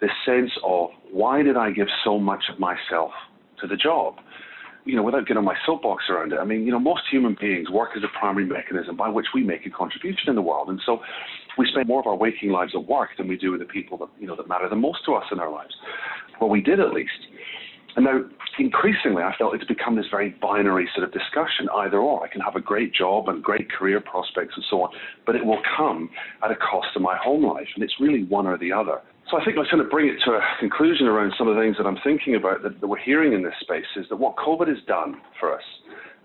this 0.00 0.10
sense 0.24 0.50
of 0.64 0.90
why 1.10 1.42
did 1.42 1.56
I 1.56 1.70
give 1.70 1.88
so 2.04 2.18
much 2.18 2.44
of 2.52 2.58
myself 2.58 3.12
to 3.60 3.66
the 3.66 3.76
job? 3.76 4.16
You 4.84 4.94
know, 4.94 5.02
without 5.02 5.26
getting 5.26 5.38
on 5.38 5.44
my 5.44 5.56
soapbox 5.66 6.04
around 6.08 6.32
it, 6.32 6.38
I 6.38 6.44
mean, 6.44 6.64
you 6.64 6.70
know, 6.70 6.78
most 6.78 7.02
human 7.10 7.36
beings 7.40 7.70
work 7.70 7.90
as 7.96 8.04
a 8.04 8.18
primary 8.18 8.46
mechanism 8.46 8.96
by 8.96 9.08
which 9.08 9.26
we 9.34 9.42
make 9.42 9.66
a 9.66 9.70
contribution 9.70 10.28
in 10.28 10.36
the 10.36 10.42
world, 10.42 10.68
and 10.68 10.80
so 10.86 11.00
we 11.58 11.66
spend 11.72 11.88
more 11.88 12.00
of 12.00 12.06
our 12.06 12.14
waking 12.14 12.50
lives 12.50 12.72
at 12.74 12.86
work 12.86 13.10
than 13.18 13.26
we 13.26 13.36
do 13.36 13.50
with 13.50 13.60
the 13.60 13.66
people 13.66 13.98
that 13.98 14.08
you 14.20 14.26
know 14.26 14.36
that 14.36 14.48
matter 14.48 14.68
the 14.68 14.76
most 14.76 15.04
to 15.06 15.14
us 15.14 15.24
in 15.32 15.40
our 15.40 15.50
lives. 15.50 15.74
Well, 16.40 16.50
we 16.50 16.60
did 16.60 16.78
at 16.78 16.92
least. 16.92 17.10
And 17.96 18.04
now, 18.04 18.20
increasingly, 18.58 19.22
I 19.22 19.34
felt 19.38 19.54
it's 19.54 19.64
become 19.64 19.96
this 19.96 20.04
very 20.10 20.36
binary 20.42 20.86
sort 20.94 21.08
of 21.08 21.14
discussion, 21.14 21.66
either 21.74 21.96
or. 21.98 22.22
I 22.22 22.28
can 22.28 22.42
have 22.42 22.54
a 22.54 22.60
great 22.60 22.92
job 22.92 23.30
and 23.30 23.42
great 23.42 23.72
career 23.72 24.00
prospects 24.00 24.52
and 24.54 24.64
so 24.68 24.82
on, 24.82 24.90
but 25.24 25.34
it 25.34 25.44
will 25.44 25.62
come 25.76 26.10
at 26.44 26.50
a 26.50 26.56
cost 26.56 26.88
to 26.92 27.00
my 27.00 27.16
home 27.16 27.44
life, 27.44 27.68
and 27.74 27.82
it's 27.82 27.94
really 27.98 28.24
one 28.24 28.46
or 28.46 28.58
the 28.58 28.70
other. 28.70 29.00
So 29.30 29.40
I 29.40 29.44
think 29.44 29.56
let's 29.56 29.70
kind 29.70 29.82
of 29.82 29.90
bring 29.90 30.08
it 30.08 30.18
to 30.24 30.32
a 30.32 30.40
conclusion 30.60 31.06
around 31.06 31.34
some 31.36 31.48
of 31.48 31.56
the 31.56 31.60
things 31.60 31.76
that 31.78 31.86
I'm 31.86 31.98
thinking 32.04 32.36
about 32.36 32.62
that, 32.62 32.80
that 32.80 32.86
we're 32.86 33.02
hearing 33.02 33.32
in 33.32 33.42
this 33.42 33.54
space 33.60 33.86
is 33.96 34.06
that 34.08 34.16
what 34.16 34.36
COVID 34.36 34.68
has 34.68 34.78
done 34.86 35.16
for 35.40 35.52
us, 35.52 35.64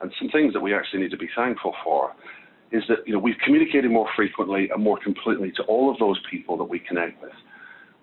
and 0.02 0.12
some 0.20 0.30
things 0.30 0.54
that 0.54 0.60
we 0.60 0.76
actually 0.76 1.02
need 1.02 1.12
to 1.12 1.18
be 1.18 1.30
thankful 1.36 1.74
for, 1.84 2.14
is 2.72 2.84
that 2.90 3.00
you 3.08 3.14
know 3.14 3.20
we've 3.20 3.40
communicated 3.44 3.90
more 3.90 4.08
frequently 4.16 4.70
and 4.72 4.84
more 4.84 5.00
completely 5.04 5.52
to 5.54 5.64
all 5.64 5.92
of 5.92 5.98
those 5.98 6.20
people 6.30 6.58
that 6.58 6.64
we 6.64 6.78
connect 6.78 7.20
with. 7.24 7.32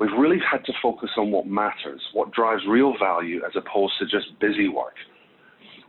We've 0.00 0.16
really 0.18 0.38
had 0.38 0.64
to 0.66 0.72
focus 0.82 1.10
on 1.16 1.30
what 1.30 1.46
matters, 1.46 2.00
what 2.12 2.32
drives 2.32 2.62
real 2.68 2.94
value, 2.98 3.40
as 3.44 3.52
opposed 3.54 3.94
to 4.00 4.04
just 4.04 4.38
busy 4.40 4.68
work. 4.68 4.94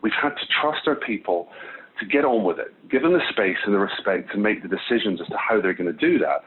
We've 0.03 0.13
had 0.21 0.35
to 0.35 0.45
trust 0.61 0.87
our 0.87 0.95
people 0.95 1.49
to 1.99 2.05
get 2.05 2.25
on 2.25 2.43
with 2.43 2.59
it, 2.59 2.73
give 2.89 3.01
them 3.01 3.13
the 3.13 3.21
space 3.29 3.57
and 3.65 3.73
the 3.73 3.79
respect 3.79 4.31
to 4.31 4.37
make 4.37 4.61
the 4.61 4.69
decisions 4.69 5.19
as 5.19 5.27
to 5.27 5.37
how 5.37 5.61
they're 5.61 5.73
going 5.73 5.91
to 5.91 5.99
do 5.99 6.17
that, 6.19 6.41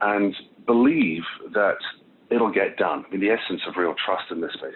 and 0.00 0.34
believe 0.66 1.22
that 1.54 1.78
it'll 2.30 2.52
get 2.52 2.76
done. 2.76 3.04
I 3.06 3.10
mean, 3.12 3.20
the 3.20 3.30
essence 3.30 3.62
of 3.66 3.74
real 3.76 3.94
trust 4.04 4.30
in 4.30 4.40
this 4.40 4.52
space. 4.54 4.74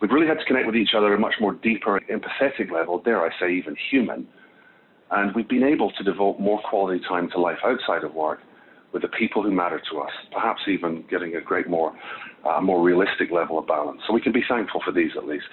We've 0.00 0.10
really 0.10 0.26
had 0.26 0.38
to 0.38 0.44
connect 0.44 0.66
with 0.66 0.76
each 0.76 0.90
other 0.96 1.12
at 1.12 1.18
a 1.18 1.18
much 1.18 1.34
more 1.40 1.54
deeper, 1.54 2.00
empathetic 2.10 2.70
level, 2.70 2.98
dare 2.98 3.24
I 3.24 3.30
say, 3.40 3.52
even 3.52 3.76
human. 3.90 4.28
And 5.10 5.34
we've 5.34 5.48
been 5.48 5.64
able 5.64 5.90
to 5.92 6.04
devote 6.04 6.38
more 6.38 6.60
quality 6.68 7.00
time 7.08 7.30
to 7.30 7.40
life 7.40 7.58
outside 7.64 8.04
of 8.04 8.14
work 8.14 8.40
with 8.92 9.02
the 9.02 9.08
people 9.08 9.42
who 9.42 9.50
matter 9.50 9.80
to 9.90 9.98
us, 10.00 10.10
perhaps 10.32 10.62
even 10.68 11.04
getting 11.10 11.36
a 11.36 11.40
great 11.40 11.68
more, 11.68 11.92
uh, 12.44 12.60
more 12.60 12.82
realistic 12.82 13.30
level 13.30 13.58
of 13.58 13.66
balance. 13.66 14.00
So 14.06 14.12
we 14.12 14.20
can 14.20 14.32
be 14.32 14.42
thankful 14.48 14.80
for 14.84 14.92
these 14.92 15.10
at 15.16 15.26
least. 15.26 15.48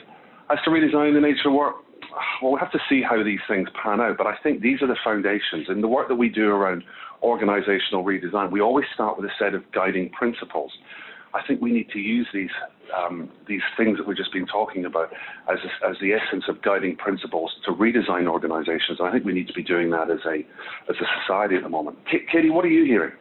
As 0.50 0.60
to 0.65 0.69
redesigning 0.69 1.13
the 1.13 1.22
nature 1.22 1.50
of 1.50 1.55
work, 1.55 1.75
well, 2.41 2.53
we 2.53 2.60
have 2.60 2.72
to 2.72 2.79
see 2.89 3.01
how 3.01 3.24
these 3.24 3.39
things 3.48 3.67
pan 3.82 4.01
out. 4.01 4.17
But 4.17 4.27
I 4.27 4.36
think 4.41 4.62
these 4.62 4.82
are 4.82 4.88
the 4.88 4.98
foundations. 5.03 5.67
In 5.70 5.82
the 5.82 5.88
work 5.88 6.08
that 6.08 6.15
we 6.15 6.29
do 6.29 6.50
around 6.50 6.84
organizational 7.22 8.03
redesign, 8.03 8.51
we 8.51 8.62
always 8.62 8.86
start 8.93 9.17
with 9.17 9.29
a 9.29 9.34
set 9.39 9.53
of 9.53 9.63
guiding 9.72 10.10
principles. 10.10 10.72
I 11.34 11.41
think 11.48 11.62
we 11.62 11.72
need 11.72 11.89
to 11.89 12.00
use 12.00 12.27
these 12.34 12.51
um, 12.96 13.32
these 13.48 13.62
things 13.75 13.98
that 13.98 14.08
we've 14.08 14.17
just 14.17 14.32
been 14.32 14.46
talking 14.46 14.86
about 14.86 15.12
as 15.51 15.58
a, 15.63 15.89
as 15.89 15.96
the 16.00 16.13
essence 16.13 16.43
of 16.48 16.62
guiding 16.62 16.96
principles 16.96 17.51
to 17.65 17.72
redesign 17.72 18.27
organizations. 18.27 19.00
And 19.00 19.08
I 19.08 19.12
think 19.12 19.25
we 19.25 19.34
need 19.34 19.48
to 19.48 19.53
be 19.53 19.63
doing 19.63 19.89
that 19.91 20.12
as 20.12 20.20
a 20.27 20.46
as 20.89 20.96
a 21.01 21.05
society 21.22 21.55
at 21.55 21.63
the 21.63 21.70
moment. 21.70 21.98
Katie, 22.32 22.51
what 22.51 22.65
are 22.65 22.70
you 22.70 22.86
hearing? 22.86 23.13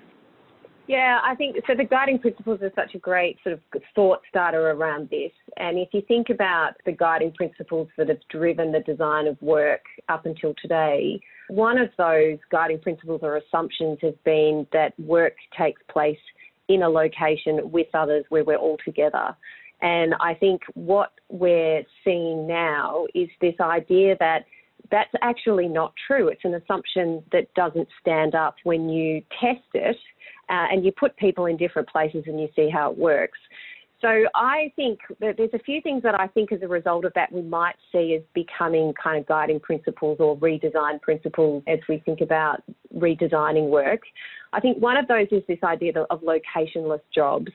Yeah, 0.93 1.21
I 1.25 1.35
think 1.35 1.57
so. 1.67 1.75
The 1.75 1.85
guiding 1.85 2.19
principles 2.19 2.61
are 2.61 2.71
such 2.77 2.95
a 2.95 2.99
great 2.99 3.39
sort 3.43 3.55
of 3.55 3.61
thought 3.95 4.21
starter 4.29 4.73
around 4.73 5.09
this. 5.09 5.33
And 5.57 5.79
if 5.79 5.89
you 5.93 6.03
think 6.07 6.29
about 6.29 6.73
the 6.85 6.93
guiding 6.93 7.33
principles 7.33 7.89
that 7.97 8.11
have 8.11 8.19
driven 8.29 8.73
the 8.73 8.81
design 8.81 9.27
of 9.27 9.41
work 9.41 9.81
up 10.11 10.27
until 10.27 10.53
today, 10.61 11.19
one 11.49 11.79
of 11.79 11.89
those 11.97 12.37
guiding 12.51 12.79
principles 12.79 13.21
or 13.23 13.39
assumptions 13.39 14.01
has 14.03 14.13
been 14.27 14.67
that 14.75 14.93
work 15.01 15.33
takes 15.59 15.81
place 15.91 16.19
in 16.69 16.83
a 16.83 16.91
location 16.91 17.71
with 17.71 17.87
others 17.95 18.27
where 18.29 18.45
we're 18.45 18.57
all 18.57 18.77
together. 18.85 19.35
And 19.81 20.15
I 20.21 20.35
think 20.35 20.61
what 20.75 21.13
we're 21.31 21.85
seeing 22.05 22.47
now 22.47 23.07
is 23.15 23.31
this 23.41 23.55
idea 23.61 24.15
that 24.21 24.45
that's 24.91 25.13
actually 25.23 25.69
not 25.69 25.95
true. 26.07 26.29
It's 26.29 26.45
an 26.45 26.55
assumption 26.55 27.23
that 27.33 27.53
doesn't 27.55 27.89
stand 27.99 28.35
up 28.35 28.57
when 28.65 28.91
you 28.91 29.23
test 29.41 29.63
it 29.73 29.97
uh, 30.53 30.67
and 30.71 30.85
you 30.85 30.93
put 30.93 31.17
people 31.17 31.47
in 31.47 31.57
different 31.57 31.89
places 31.89 32.25
and 32.27 32.39
you 32.39 32.49
see 32.55 32.69
how 32.69 32.91
it 32.91 32.99
works. 32.99 33.39
So 34.03 34.25
I 34.35 34.73
think 34.75 34.99
that 35.21 35.37
there's 35.39 35.55
a 35.55 35.61
few 35.61 35.81
things 35.81 36.03
that 36.03 36.19
I 36.19 36.27
think 36.27 36.51
as 36.51 36.61
a 36.63 36.69
result 36.69 37.05
of 37.05 37.13
that 37.15 37.31
we 37.31 37.41
might 37.41 37.77
see 37.93 38.17
as 38.17 38.23
becoming 38.35 38.93
kind 39.03 39.17
of 39.19 39.27
guiding 39.27 39.61
principles 39.61 40.17
or 40.19 40.37
redesign 40.37 41.01
principles 41.01 41.63
as 41.69 41.79
we 41.89 42.03
think 42.05 42.21
about 42.21 42.65
redesigning 42.95 43.69
work. 43.69 44.01
I 44.53 44.59
think 44.61 44.79
one 44.79 44.97
of 44.97 45.07
those 45.07 45.29
is 45.31 45.45
this 45.49 45.61
idea 45.63 45.93
of 46.11 46.21
locationless 46.21 47.01
jobs. 47.15 47.53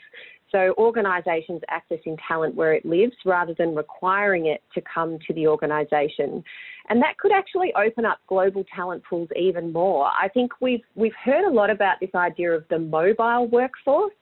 So 0.51 0.73
organisations 0.77 1.61
accessing 1.69 2.17
talent 2.27 2.55
where 2.55 2.73
it 2.73 2.85
lives 2.85 3.15
rather 3.25 3.53
than 3.53 3.75
requiring 3.75 4.45
it 4.47 4.61
to 4.75 4.81
come 4.81 5.17
to 5.27 5.33
the 5.33 5.47
organisation. 5.47 6.43
And 6.89 7.01
that 7.01 7.17
could 7.17 7.31
actually 7.33 7.73
open 7.75 8.05
up 8.05 8.19
global 8.27 8.63
talent 8.73 9.03
pools 9.09 9.29
even 9.35 9.73
more. 9.73 10.05
I 10.05 10.29
think 10.29 10.51
we've 10.61 10.83
we've 10.95 11.15
heard 11.23 11.45
a 11.45 11.53
lot 11.53 11.69
about 11.69 11.99
this 11.99 12.11
idea 12.15 12.51
of 12.51 12.63
the 12.69 12.79
mobile 12.79 13.47
workforce 13.47 14.13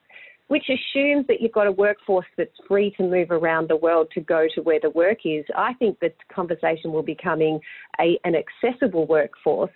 which 0.48 0.68
assumes 0.68 1.26
that 1.26 1.40
you've 1.40 1.52
got 1.52 1.66
a 1.66 1.72
workforce 1.72 2.26
that's 2.36 2.50
free 2.68 2.92
to 2.96 3.02
move 3.02 3.30
around 3.30 3.68
the 3.68 3.76
world 3.76 4.08
to 4.14 4.20
go 4.20 4.46
to 4.54 4.62
where 4.62 4.78
the 4.80 4.90
work 4.90 5.18
is. 5.24 5.44
I 5.56 5.74
think 5.74 5.98
that 6.00 6.14
conversation 6.32 6.92
will 6.92 7.02
be 7.02 7.14
becoming 7.14 7.58
a, 8.00 8.18
an 8.24 8.34
accessible 8.36 9.06
workforce 9.06 9.72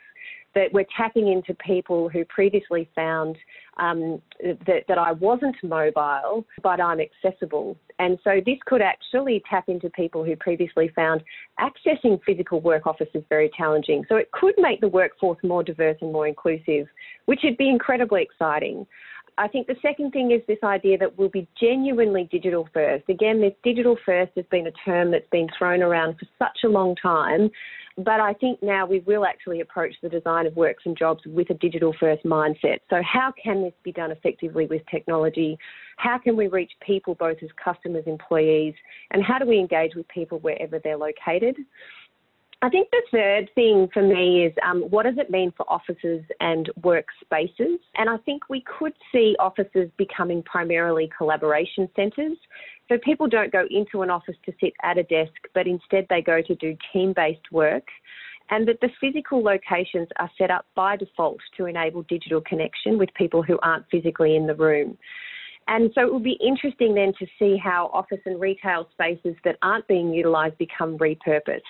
that 0.54 0.72
we're 0.72 0.86
tapping 0.96 1.28
into 1.28 1.54
people 1.54 2.08
who 2.08 2.24
previously 2.24 2.88
found 2.94 3.36
um, 3.78 4.20
that, 4.42 4.84
that 4.88 4.98
I 4.98 5.12
wasn't 5.12 5.56
mobile, 5.62 6.44
but 6.62 6.80
I'm 6.80 6.98
accessible. 7.00 7.76
And 7.98 8.18
so 8.24 8.40
this 8.44 8.58
could 8.66 8.82
actually 8.82 9.42
tap 9.48 9.68
into 9.68 9.90
people 9.90 10.24
who 10.24 10.34
previously 10.36 10.90
found 10.94 11.22
accessing 11.58 12.18
physical 12.24 12.60
work 12.60 12.86
offices 12.86 13.22
very 13.28 13.50
challenging. 13.56 14.04
So 14.08 14.16
it 14.16 14.30
could 14.32 14.54
make 14.58 14.80
the 14.80 14.88
workforce 14.88 15.38
more 15.44 15.62
diverse 15.62 15.98
and 16.00 16.12
more 16.12 16.26
inclusive, 16.26 16.88
which 17.26 17.40
would 17.44 17.56
be 17.56 17.68
incredibly 17.68 18.22
exciting. 18.22 18.86
I 19.38 19.48
think 19.48 19.66
the 19.66 19.76
second 19.80 20.10
thing 20.10 20.32
is 20.32 20.42
this 20.46 20.58
idea 20.62 20.98
that 20.98 21.16
we'll 21.16 21.30
be 21.30 21.48
genuinely 21.58 22.28
digital 22.30 22.68
first. 22.74 23.04
Again, 23.08 23.40
this 23.40 23.54
digital 23.62 23.96
first 24.04 24.32
has 24.36 24.44
been 24.50 24.66
a 24.66 24.72
term 24.84 25.10
that's 25.10 25.28
been 25.30 25.48
thrown 25.56 25.82
around 25.82 26.18
for 26.18 26.26
such 26.38 26.58
a 26.64 26.68
long 26.68 26.94
time, 26.96 27.50
but 27.96 28.20
I 28.20 28.32
think 28.34 28.62
now 28.62 28.86
we 28.86 29.00
will 29.00 29.24
actually 29.24 29.60
approach 29.60 29.94
the 30.02 30.08
design 30.08 30.46
of 30.46 30.56
works 30.56 30.84
and 30.86 30.96
jobs 30.96 31.22
with 31.26 31.50
a 31.50 31.54
digital 31.54 31.94
first 31.98 32.24
mindset. 32.24 32.78
So, 32.88 33.02
how 33.02 33.32
can 33.42 33.62
this 33.62 33.74
be 33.82 33.92
done 33.92 34.10
effectively 34.10 34.66
with 34.66 34.82
technology? 34.90 35.58
How 35.96 36.18
can 36.18 36.36
we 36.36 36.48
reach 36.48 36.72
people 36.84 37.14
both 37.14 37.38
as 37.42 37.50
customers, 37.62 38.04
employees, 38.06 38.74
and 39.10 39.22
how 39.22 39.38
do 39.38 39.46
we 39.46 39.58
engage 39.58 39.94
with 39.94 40.08
people 40.08 40.38
wherever 40.38 40.78
they're 40.78 40.96
located? 40.96 41.56
I 42.62 42.68
think 42.68 42.90
the 42.90 43.02
third 43.10 43.50
thing 43.54 43.88
for 43.92 44.02
me 44.02 44.44
is 44.44 44.52
um, 44.62 44.82
what 44.82 45.04
does 45.04 45.16
it 45.16 45.30
mean 45.30 45.50
for 45.56 45.64
offices 45.70 46.22
and 46.40 46.68
workspaces? 46.82 47.78
And 47.94 48.10
I 48.10 48.18
think 48.18 48.50
we 48.50 48.62
could 48.78 48.92
see 49.10 49.34
offices 49.38 49.88
becoming 49.96 50.42
primarily 50.42 51.10
collaboration 51.16 51.88
centres. 51.96 52.36
So 52.90 52.98
people 52.98 53.28
don't 53.28 53.52
go 53.52 53.66
into 53.70 54.02
an 54.02 54.10
office 54.10 54.34
to 54.46 54.52
sit 54.60 54.72
at 54.82 54.98
a 54.98 55.04
desk, 55.04 55.32
but 55.54 55.68
instead 55.68 56.06
they 56.10 56.20
go 56.20 56.42
to 56.42 56.54
do 56.56 56.76
team 56.92 57.12
based 57.14 57.52
work. 57.52 57.86
And 58.50 58.66
that 58.66 58.80
the 58.80 58.90
physical 59.00 59.44
locations 59.44 60.08
are 60.18 60.28
set 60.36 60.50
up 60.50 60.66
by 60.74 60.96
default 60.96 61.38
to 61.56 61.66
enable 61.66 62.02
digital 62.02 62.40
connection 62.40 62.98
with 62.98 63.14
people 63.14 63.44
who 63.44 63.60
aren't 63.62 63.88
physically 63.92 64.34
in 64.34 64.48
the 64.48 64.56
room. 64.56 64.98
And 65.68 65.90
so 65.94 66.00
it 66.02 66.12
will 66.12 66.18
be 66.18 66.38
interesting 66.44 66.94
then 66.94 67.12
to 67.18 67.26
see 67.38 67.56
how 67.56 67.90
office 67.92 68.18
and 68.26 68.40
retail 68.40 68.88
spaces 68.92 69.36
that 69.44 69.56
aren't 69.62 69.86
being 69.86 70.12
utilised 70.12 70.58
become 70.58 70.98
repurposed. 70.98 71.60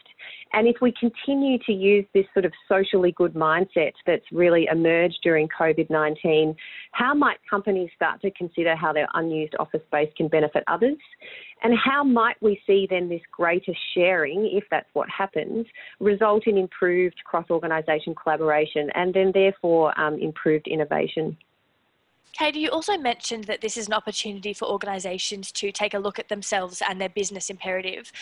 And 0.52 0.66
if 0.66 0.76
we 0.80 0.92
continue 0.98 1.58
to 1.66 1.72
use 1.72 2.06
this 2.14 2.24
sort 2.32 2.46
of 2.46 2.52
socially 2.66 3.12
good 3.12 3.34
mindset 3.34 3.92
that's 4.06 4.24
really 4.32 4.66
emerged 4.70 5.18
during 5.22 5.48
COVID 5.48 5.90
19, 5.90 6.56
how 6.92 7.14
might 7.14 7.38
companies 7.48 7.90
start 7.94 8.22
to 8.22 8.30
consider 8.30 8.74
how 8.74 8.92
their 8.92 9.08
unused 9.14 9.54
office 9.58 9.82
space 9.86 10.10
can 10.16 10.28
benefit 10.28 10.64
others? 10.66 10.98
And 11.62 11.74
how 11.76 12.02
might 12.02 12.36
we 12.40 12.60
see 12.66 12.86
then 12.88 13.08
this 13.08 13.20
greater 13.30 13.74
sharing, 13.94 14.48
if 14.50 14.64
that's 14.70 14.88
what 14.94 15.08
happens, 15.10 15.66
result 16.00 16.46
in 16.46 16.56
improved 16.56 17.16
cross 17.24 17.46
organisation 17.50 18.14
collaboration 18.14 18.88
and 18.94 19.12
then 19.12 19.30
therefore 19.34 19.98
um, 20.00 20.18
improved 20.18 20.66
innovation? 20.68 21.36
Katie, 22.32 22.60
you 22.60 22.70
also 22.70 22.96
mentioned 22.96 23.44
that 23.44 23.60
this 23.60 23.76
is 23.76 23.86
an 23.86 23.92
opportunity 23.92 24.52
for 24.52 24.66
organisations 24.68 25.52
to 25.52 25.72
take 25.72 25.94
a 25.94 25.98
look 25.98 26.18
at 26.18 26.28
themselves 26.28 26.82
and 26.88 27.00
their 27.00 27.08
business 27.08 27.50
imperative. 27.50 28.12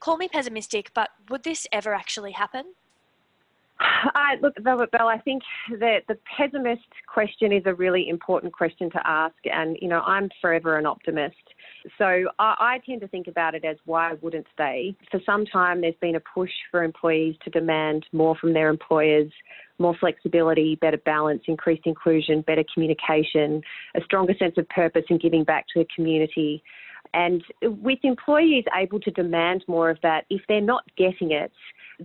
Call 0.00 0.16
me 0.16 0.28
pessimistic, 0.28 0.90
but 0.94 1.10
would 1.28 1.44
this 1.44 1.66
ever 1.72 1.94
actually 1.94 2.32
happen? 2.32 2.64
I, 3.80 4.36
look, 4.42 4.54
Velvet 4.58 4.90
Bell, 4.90 5.08
I 5.08 5.18
think 5.18 5.42
that 5.78 6.02
the 6.08 6.18
pessimist 6.36 6.88
question 7.06 7.52
is 7.52 7.62
a 7.66 7.74
really 7.74 8.08
important 8.08 8.52
question 8.52 8.90
to 8.90 9.00
ask, 9.06 9.36
and 9.44 9.76
you 9.80 9.88
know 9.88 10.00
I'm 10.00 10.28
forever 10.40 10.78
an 10.78 10.86
optimist. 10.86 11.36
So 11.96 12.24
I, 12.38 12.54
I 12.58 12.80
tend 12.84 13.00
to 13.02 13.08
think 13.08 13.28
about 13.28 13.54
it 13.54 13.64
as 13.64 13.76
why 13.84 14.14
wouldn't 14.20 14.46
they? 14.56 14.96
For 15.10 15.20
some 15.24 15.46
time, 15.46 15.80
there's 15.80 15.94
been 16.00 16.16
a 16.16 16.20
push 16.20 16.50
for 16.70 16.82
employees 16.82 17.36
to 17.44 17.50
demand 17.50 18.06
more 18.12 18.36
from 18.36 18.52
their 18.52 18.68
employers, 18.68 19.30
more 19.78 19.96
flexibility, 19.98 20.76
better 20.76 20.98
balance, 20.98 21.42
increased 21.46 21.86
inclusion, 21.86 22.42
better 22.42 22.64
communication, 22.72 23.62
a 23.94 24.00
stronger 24.04 24.34
sense 24.38 24.54
of 24.58 24.68
purpose 24.68 25.04
in 25.08 25.18
giving 25.18 25.44
back 25.44 25.66
to 25.72 25.80
the 25.80 25.86
community. 25.94 26.62
And 27.14 27.42
with 27.62 28.00
employees 28.02 28.64
able 28.76 29.00
to 29.00 29.10
demand 29.10 29.64
more 29.66 29.88
of 29.88 29.98
that, 30.02 30.24
if 30.30 30.42
they're 30.48 30.60
not 30.60 30.84
getting 30.96 31.30
it, 31.30 31.52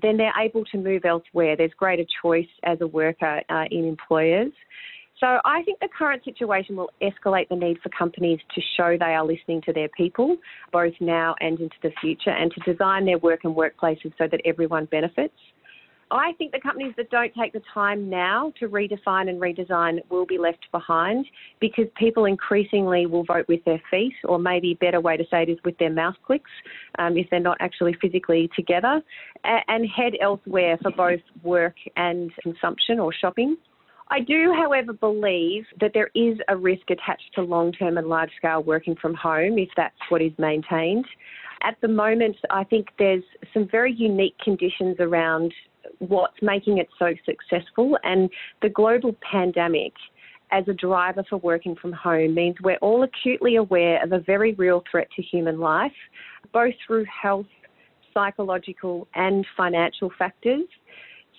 then 0.01 0.17
they're 0.17 0.33
able 0.39 0.65
to 0.65 0.77
move 0.77 1.05
elsewhere. 1.05 1.55
There's 1.55 1.73
greater 1.77 2.05
choice 2.21 2.47
as 2.63 2.79
a 2.81 2.87
worker 2.87 3.41
uh, 3.49 3.65
in 3.69 3.85
employers. 3.85 4.51
So 5.20 5.39
I 5.46 5.63
think 5.63 5.79
the 5.79 5.88
current 5.88 6.24
situation 6.25 6.75
will 6.75 6.89
escalate 7.01 7.48
the 7.50 7.55
need 7.55 7.77
for 7.82 7.89
companies 7.89 8.39
to 8.55 8.62
show 8.75 8.98
they 9.00 9.13
are 9.13 9.25
listening 9.25 9.62
to 9.62 9.74
their 9.74 9.89
people, 9.89 10.38
both 10.72 10.93
now 11.00 11.36
and 11.39 11.60
into 11.60 11.75
the 11.82 11.91
future, 12.01 12.32
and 12.32 12.51
to 12.51 12.72
design 12.72 13.05
their 13.05 13.20
work 13.20 13.41
and 13.43 13.55
workplaces 13.55 14.12
so 14.17 14.27
that 14.29 14.41
everyone 14.43 14.86
benefits. 14.86 15.36
I 16.12 16.34
think 16.34 16.51
the 16.51 16.60
companies 16.60 16.93
that 16.98 17.10
don't 17.10 17.34
take 17.34 17.53
the 17.53 17.62
time 17.74 18.08
now 18.10 18.53
to 18.60 18.67
redefine 18.67 19.29
and 19.29 19.41
redesign 19.41 20.00
will 20.10 20.27
be 20.27 20.38
left 20.38 20.67
behind 20.72 21.25
because 21.60 21.86
people 21.98 22.25
increasingly 22.25 23.08
will 23.08 23.24
vote 23.24 23.48
with 23.48 23.63
their 23.65 23.82
feet, 23.89 24.13
or 24.25 24.38
maybe 24.38 24.74
a 24.74 24.75
better 24.75 25.01
way 25.01 25.17
to 25.17 25.24
say 25.32 25.43
it 25.43 25.50
is 25.50 25.58
with 25.65 25.77
their 25.79 25.89
mouse 25.89 26.15
clicks, 26.24 26.51
um, 27.00 27.17
if 27.17 27.27
they're 27.32 27.39
not 27.39 27.58
actually 27.62 27.96
physically 28.00 28.50
together, 28.55 29.01
and 29.43 29.88
head 29.89 30.13
elsewhere 30.22 30.77
for 30.84 30.91
both 30.91 31.22
work 31.41 31.75
and 31.96 32.32
consumption 32.43 33.00
or 33.00 33.12
shopping. 33.12 33.58
I 34.10 34.19
do, 34.19 34.53
however, 34.55 34.93
believe 34.93 35.65
that 35.79 35.91
there 35.93 36.12
is 36.13 36.38
a 36.48 36.57
risk 36.57 36.89
attached 36.89 37.33
to 37.36 37.41
long 37.41 37.72
term 37.72 37.98
and 37.98 38.07
large 38.07 38.31
scale 38.38 38.62
working 38.62 38.95
from 38.95 39.13
home 39.13 39.57
if 39.57 39.69
that's 39.75 39.95
what 40.10 40.22
is 40.22 40.33
maintained. 40.38 41.05
at 41.63 41.79
the 41.81 41.88
moment, 41.88 42.36
I 42.50 42.65
think 42.65 42.88
there's 43.00 43.24
some 43.53 43.67
very 43.69 43.93
unique 43.93 44.38
conditions 44.39 44.98
around 45.00 45.53
what's 46.00 46.41
making 46.41 46.77
it 46.77 46.89
so 47.00 47.13
successful, 47.25 47.98
and 48.03 48.29
the 48.62 48.69
global 48.69 49.15
pandemic 49.31 49.93
as 50.51 50.67
a 50.67 50.74
driver 50.74 51.24
for 51.29 51.38
working 51.38 51.75
from 51.75 51.91
home 51.91 52.36
means 52.36 52.55
we're 52.62 52.77
all 52.77 53.03
acutely 53.03 53.55
aware 53.55 54.03
of 54.03 54.12
a 54.12 54.19
very 54.19 54.53
real 54.53 54.83
threat 54.89 55.07
to 55.15 55.22
human 55.22 55.60
life, 55.60 55.91
both 56.51 56.74
through 56.86 57.05
health, 57.05 57.48
psychological, 58.13 59.07
and 59.15 59.45
financial 59.57 60.12
factors. 60.17 60.67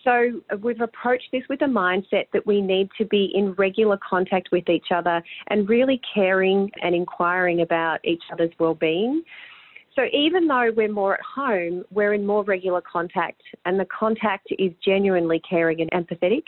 So 0.04 0.42
we've 0.62 0.80
approached 0.82 1.28
this 1.32 1.42
with 1.48 1.62
a 1.62 1.66
mindset 1.66 2.26
that 2.34 2.46
we 2.46 2.60
need 2.60 2.90
to 2.98 3.06
be 3.06 3.32
in 3.34 3.54
regular 3.54 3.98
contact 4.08 4.50
with 4.52 4.68
each 4.68 4.88
other 4.94 5.22
and 5.48 5.66
really 5.68 6.00
caring 6.14 6.70
and 6.82 6.94
inquiring 6.94 7.62
about 7.62 8.00
each 8.04 8.22
other's 8.30 8.52
well-being. 8.60 9.22
So 9.96 10.02
even 10.12 10.46
though 10.46 10.70
we're 10.76 10.92
more 10.92 11.14
at 11.14 11.20
home, 11.22 11.84
we're 11.90 12.14
in 12.14 12.26
more 12.26 12.44
regular 12.44 12.82
contact 12.82 13.40
and 13.64 13.80
the 13.80 13.86
contact 13.86 14.48
is 14.58 14.72
genuinely 14.84 15.40
caring 15.48 15.80
and 15.80 15.90
empathetic. 15.92 16.42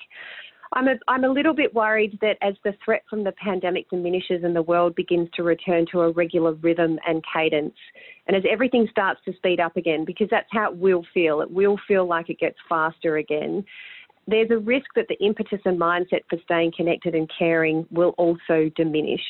I'm 0.73 0.89
a, 0.89 0.95
I'm 1.09 1.25
a 1.25 1.29
little 1.29 1.55
bit 1.55 1.75
worried 1.75 2.19
that 2.21 2.37
as 2.43 2.55
the 2.65 2.75
threat 2.85 3.03
from 3.09 3.25
the 3.25 3.33
pandemic 3.33 3.89
diminishes 3.89 4.43
and 4.45 4.55
the 4.55 4.63
world 4.63 4.95
begins 4.95 5.29
to 5.35 5.43
return 5.43 5.87
to 5.93 6.01
a 6.01 6.11
regular 6.13 6.55
rhythm 6.55 6.99
and 7.07 7.25
cadence, 7.33 7.75
and 8.27 8.37
as 8.37 8.43
everything 8.51 8.89
starts 8.91 9.21
to 9.25 9.33
speed 9.35 9.61
up 9.61 9.77
again, 9.77 10.05
because 10.05 10.29
that's 10.31 10.49
how 10.51 10.71
it 10.71 10.77
will 10.77 11.05
feel, 11.15 11.41
it 11.41 11.51
will 11.51 11.79
feel 11.87 12.07
like 12.07 12.31
it 12.31 12.39
gets 12.39 12.57
faster 12.69 13.19
again. 13.19 13.65
There's 14.27 14.51
a 14.51 14.59
risk 14.59 14.87
that 14.97 15.07
the 15.09 15.19
impetus 15.25 15.61
and 15.65 15.81
mindset 15.81 16.23
for 16.29 16.39
staying 16.43 16.73
connected 16.77 17.15
and 17.15 17.31
caring 17.39 17.87
will 17.91 18.15
also 18.19 18.71
diminish. 18.75 19.23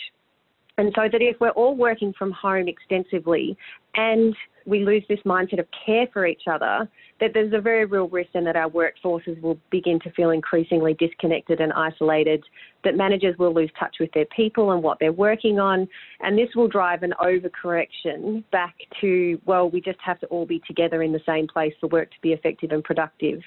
And 0.79 0.93
so 0.95 1.09
that 1.11 1.23
if 1.23 1.41
we're 1.41 1.51
all 1.51 1.75
working 1.75 2.13
from 2.19 2.33
home 2.33 2.69
extensively 2.69 3.57
and 3.95 4.37
we 4.67 4.85
lose 4.85 5.05
this 5.09 5.21
mindset 5.25 5.59
of 5.59 5.67
care 5.87 6.07
for 6.13 6.27
each 6.27 6.43
other, 6.51 6.89
that 7.21 7.31
there's 7.33 7.55
a 7.55 7.61
very 7.61 7.87
real 7.87 8.09
risk 8.09 8.31
then 8.35 8.45
that 8.45 8.57
our 8.57 8.69
workforces 8.69 9.41
will 9.41 9.59
begin 9.71 9.99
to 10.01 10.11
feel 10.11 10.31
increasingly 10.31 10.93
disconnected 10.95 11.61
and 11.61 11.73
isolated, 11.73 12.45
that 12.85 12.97
managers 12.97 13.39
will 13.39 13.55
lose 13.55 13.71
touch 13.79 13.97
with 14.01 14.11
their 14.13 14.27
people 14.27 14.73
and 14.73 14.83
what 14.83 14.99
they're 14.99 15.13
working 15.13 15.59
on, 15.59 15.89
and 16.21 16.37
this 16.37 16.49
will 16.55 16.69
drive 16.69 17.03
an 17.05 17.15
overcorrection 17.23 18.45
back 18.51 18.75
to, 19.01 19.41
well, 19.47 19.71
we 19.71 19.81
just 19.81 20.01
have 20.05 20.19
to 20.21 20.27
all 20.27 20.45
be 20.45 20.61
together 20.67 21.03
in 21.03 21.13
the 21.13 21.23
same 21.25 21.47
place 21.47 21.73
for 21.81 21.87
work 21.87 22.11
to 22.11 22.21
be 22.21 22.33
effective 22.33 22.73
and 22.73 22.85
productive. 22.85 23.41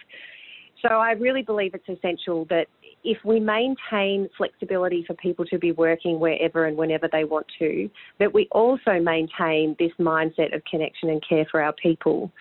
So 0.82 0.96
I 0.96 1.12
really 1.12 1.42
believe 1.42 1.74
it's 1.74 1.90
essential 1.90 2.46
that 2.46 2.68
if 3.04 3.18
we 3.24 3.40
maintain 3.40 4.30
flexibility 4.38 5.04
for 5.06 5.14
people 5.16 5.46
to 5.46 5.58
be 5.58 5.72
working 5.72 6.20
wherever 6.20 6.66
and 6.66 6.78
whenever 6.78 7.08
they 7.12 7.24
want 7.24 7.46
to, 7.60 7.90
that 8.20 8.34
we 8.34 8.48
also 8.52 9.00
maintain 9.00 9.76
this 9.80 9.92
mindset 10.00 10.56
of 10.56 10.62
connection 10.70 11.10
and 11.10 11.24
care 11.28 11.46
for 11.50 11.62
our 11.62 11.74
people. 11.74 12.32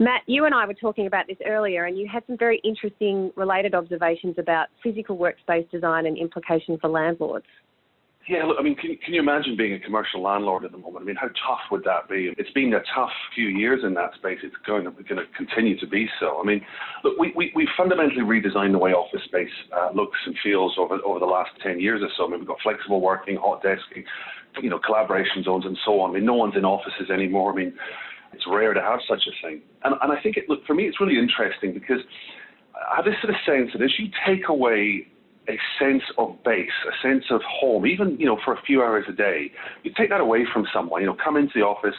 Matt, 0.00 0.22
you 0.26 0.44
and 0.44 0.54
I 0.54 0.66
were 0.66 0.74
talking 0.74 1.06
about 1.06 1.28
this 1.28 1.36
earlier, 1.46 1.84
and 1.84 1.96
you 1.96 2.08
had 2.12 2.24
some 2.26 2.36
very 2.36 2.60
interesting 2.64 3.30
related 3.36 3.74
observations 3.74 4.36
about 4.38 4.66
physical 4.82 5.16
workspace 5.16 5.70
design 5.70 6.06
and 6.06 6.18
implications 6.18 6.80
for 6.80 6.88
landlords. 6.88 7.46
Yeah, 8.26 8.44
look, 8.44 8.56
I 8.58 8.62
mean, 8.62 8.74
can, 8.74 8.96
can 9.04 9.12
you 9.12 9.20
imagine 9.20 9.54
being 9.54 9.74
a 9.74 9.78
commercial 9.78 10.22
landlord 10.22 10.64
at 10.64 10.72
the 10.72 10.78
moment? 10.78 11.02
I 11.02 11.04
mean, 11.04 11.16
how 11.16 11.28
tough 11.28 11.60
would 11.70 11.84
that 11.84 12.08
be? 12.08 12.32
It's 12.38 12.50
been 12.52 12.72
a 12.72 12.80
tough 12.94 13.10
few 13.34 13.48
years 13.48 13.80
in 13.84 13.92
that 13.94 14.14
space. 14.14 14.38
It's 14.42 14.56
going 14.66 14.84
to, 14.84 14.90
going 14.90 15.20
to 15.20 15.26
continue 15.36 15.78
to 15.78 15.86
be 15.86 16.08
so. 16.18 16.40
I 16.40 16.44
mean, 16.46 16.64
look, 17.02 17.18
we, 17.18 17.34
we, 17.36 17.52
we 17.54 17.68
fundamentally 17.76 18.22
redesigned 18.22 18.72
the 18.72 18.78
way 18.78 18.92
office 18.92 19.20
space 19.26 19.52
uh, 19.76 19.90
looks 19.94 20.18
and 20.24 20.34
feels 20.42 20.74
over, 20.78 20.98
over 21.04 21.18
the 21.18 21.26
last 21.26 21.50
10 21.62 21.80
years 21.80 22.00
or 22.02 22.08
so. 22.16 22.26
I 22.26 22.30
mean, 22.30 22.40
we've 22.40 22.48
got 22.48 22.56
flexible 22.62 23.02
working, 23.02 23.36
hot 23.36 23.62
desking, 23.62 24.04
you 24.62 24.70
know, 24.70 24.78
collaboration 24.78 25.44
zones 25.44 25.66
and 25.66 25.76
so 25.84 26.00
on. 26.00 26.10
I 26.10 26.14
mean, 26.14 26.24
no 26.24 26.34
one's 26.34 26.56
in 26.56 26.64
offices 26.64 27.10
anymore. 27.12 27.52
I 27.52 27.56
mean, 27.56 27.74
it's 28.32 28.44
rare 28.48 28.72
to 28.72 28.80
have 28.80 29.00
such 29.06 29.24
a 29.28 29.46
thing. 29.46 29.60
And, 29.84 29.96
and 30.00 30.10
I 30.10 30.20
think, 30.22 30.38
it, 30.38 30.48
look, 30.48 30.64
for 30.66 30.74
me, 30.74 30.84
it's 30.84 30.98
really 30.98 31.18
interesting 31.18 31.74
because 31.74 32.00
I 32.74 32.96
have 32.96 33.04
this 33.04 33.14
sort 33.20 33.34
of 33.34 33.40
sense 33.44 33.70
that 33.74 33.84
as 33.84 33.92
you 33.98 34.08
take 34.26 34.48
away 34.48 35.08
a 35.48 35.58
sense 35.78 36.02
of 36.18 36.36
base, 36.44 36.70
a 36.88 37.06
sense 37.06 37.24
of 37.30 37.40
home, 37.42 37.86
even 37.86 38.16
you 38.18 38.26
know 38.26 38.38
for 38.44 38.54
a 38.54 38.62
few 38.62 38.82
hours 38.82 39.04
a 39.08 39.12
day. 39.12 39.50
You 39.82 39.92
take 39.96 40.10
that 40.10 40.20
away 40.20 40.44
from 40.52 40.66
someone. 40.72 41.00
You 41.02 41.08
know, 41.08 41.16
come 41.22 41.36
into 41.36 41.52
the 41.54 41.62
office. 41.62 41.94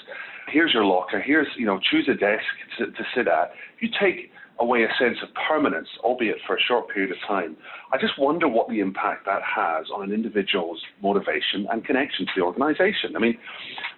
Here's 0.51 0.73
your 0.73 0.85
locker. 0.85 1.21
Here's 1.21 1.47
you 1.57 1.65
know, 1.65 1.79
choose 1.79 2.07
a 2.07 2.13
desk 2.13 2.43
to, 2.77 2.85
to 2.87 3.03
sit 3.15 3.27
at. 3.27 3.51
You 3.79 3.89
take 3.99 4.31
away 4.59 4.83
a 4.83 4.87
sense 4.97 5.17
of 5.21 5.29
permanence, 5.47 5.87
albeit 5.99 6.37
for 6.47 6.55
a 6.55 6.61
short 6.61 6.89
period 6.89 7.11
of 7.11 7.17
time. 7.27 7.57
I 7.91 7.97
just 7.97 8.17
wonder 8.17 8.47
what 8.47 8.69
the 8.69 8.79
impact 8.79 9.25
that 9.25 9.41
has 9.43 9.87
on 9.93 10.03
an 10.03 10.13
individual's 10.13 10.81
motivation 11.01 11.67
and 11.71 11.83
connection 11.83 12.25
to 12.25 12.31
the 12.37 12.41
organisation. 12.41 13.15
I 13.15 13.19
mean, 13.19 13.37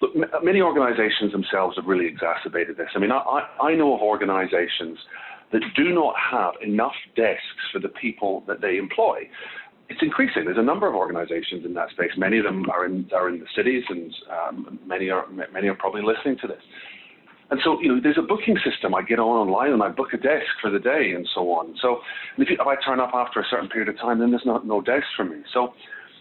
look, 0.01 0.11
m- 0.15 0.43
many 0.43 0.61
organisations 0.61 1.31
themselves 1.31 1.75
have 1.77 1.85
really 1.85 2.07
exacerbated 2.07 2.77
this. 2.77 2.89
I 2.95 2.99
mean, 2.99 3.11
I, 3.11 3.47
I 3.61 3.75
know 3.75 3.93
of 3.93 4.01
organisations 4.01 4.97
that 5.51 5.61
do 5.75 5.93
not 5.93 6.15
have 6.31 6.53
enough 6.61 6.95
desks 7.15 7.41
for 7.71 7.79
the 7.79 7.89
people 7.89 8.43
that 8.47 8.61
they 8.61 8.77
employ. 8.77 9.29
It's 9.89 10.01
increasing. 10.01 10.43
There's 10.45 10.57
a 10.57 10.63
number 10.63 10.87
of 10.87 10.95
organisations 10.95 11.63
in 11.63 11.73
that 11.75 11.89
space. 11.91 12.11
Many 12.17 12.39
of 12.39 12.43
them 12.43 12.69
are 12.69 12.85
in 12.85 13.09
are 13.15 13.29
in 13.29 13.39
the 13.39 13.45
cities, 13.55 13.83
and 13.87 14.13
um, 14.29 14.79
many 14.85 15.09
are 15.09 15.25
many 15.29 15.67
are 15.69 15.75
probably 15.75 16.01
listening 16.01 16.37
to 16.41 16.47
this. 16.47 16.61
And 17.49 17.61
so, 17.63 17.79
you 17.81 17.87
know, 17.95 18.01
there's 18.01 18.17
a 18.17 18.21
booking 18.21 18.57
system. 18.69 18.93
I 18.93 19.01
get 19.01 19.19
on 19.19 19.47
online 19.47 19.71
and 19.71 19.81
I 19.81 19.87
book 19.89 20.09
a 20.13 20.17
desk 20.17 20.51
for 20.61 20.69
the 20.69 20.79
day 20.79 21.13
and 21.15 21.27
so 21.33 21.51
on. 21.51 21.75
So 21.81 21.99
if, 22.37 22.49
you, 22.49 22.57
if 22.59 22.67
I 22.67 22.75
turn 22.83 22.99
up 22.99 23.11
after 23.13 23.39
a 23.39 23.45
certain 23.49 23.69
period 23.69 23.87
of 23.87 23.97
time, 23.97 24.19
then 24.19 24.31
there's 24.31 24.45
not 24.45 24.67
no 24.67 24.81
desk 24.81 25.05
for 25.15 25.23
me. 25.23 25.37
So 25.53 25.73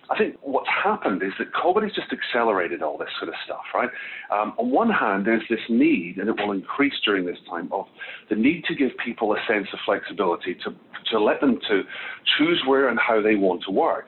I 0.09 0.17
think 0.17 0.37
what's 0.43 0.69
happened 0.69 1.23
is 1.23 1.33
that 1.39 1.53
COVID 1.53 1.83
has 1.83 1.93
just 1.93 2.13
accelerated 2.13 2.83
all 2.83 2.97
this 2.97 3.09
sort 3.19 3.29
of 3.29 3.35
stuff, 3.45 3.65
right? 3.75 3.91
Um, 4.31 4.55
on 4.59 4.71
one 4.71 4.91
hand, 4.91 5.27
there's 5.27 5.43
this 5.51 5.61
need, 5.69 6.19
and 6.19 6.29
it 6.29 6.37
will 6.39 6.53
increase 6.53 6.95
during 7.05 7.27
this 7.27 7.39
time, 7.51 7.69
of 7.73 7.87
the 8.31 8.37
need 8.37 8.65
to 8.67 8.75
give 8.75 8.91
people 9.05 9.33
a 9.33 9.39
sense 9.49 9.67
of 9.73 9.79
flexibility 9.85 10.55
to 10.65 10.75
to 11.11 11.21
let 11.21 11.41
them 11.41 11.59
to 11.69 11.83
choose 12.37 12.63
where 12.67 12.89
and 12.89 12.99
how 12.99 13.23
they 13.23 13.37
want 13.37 13.63
to 13.65 13.71
work. 13.71 14.07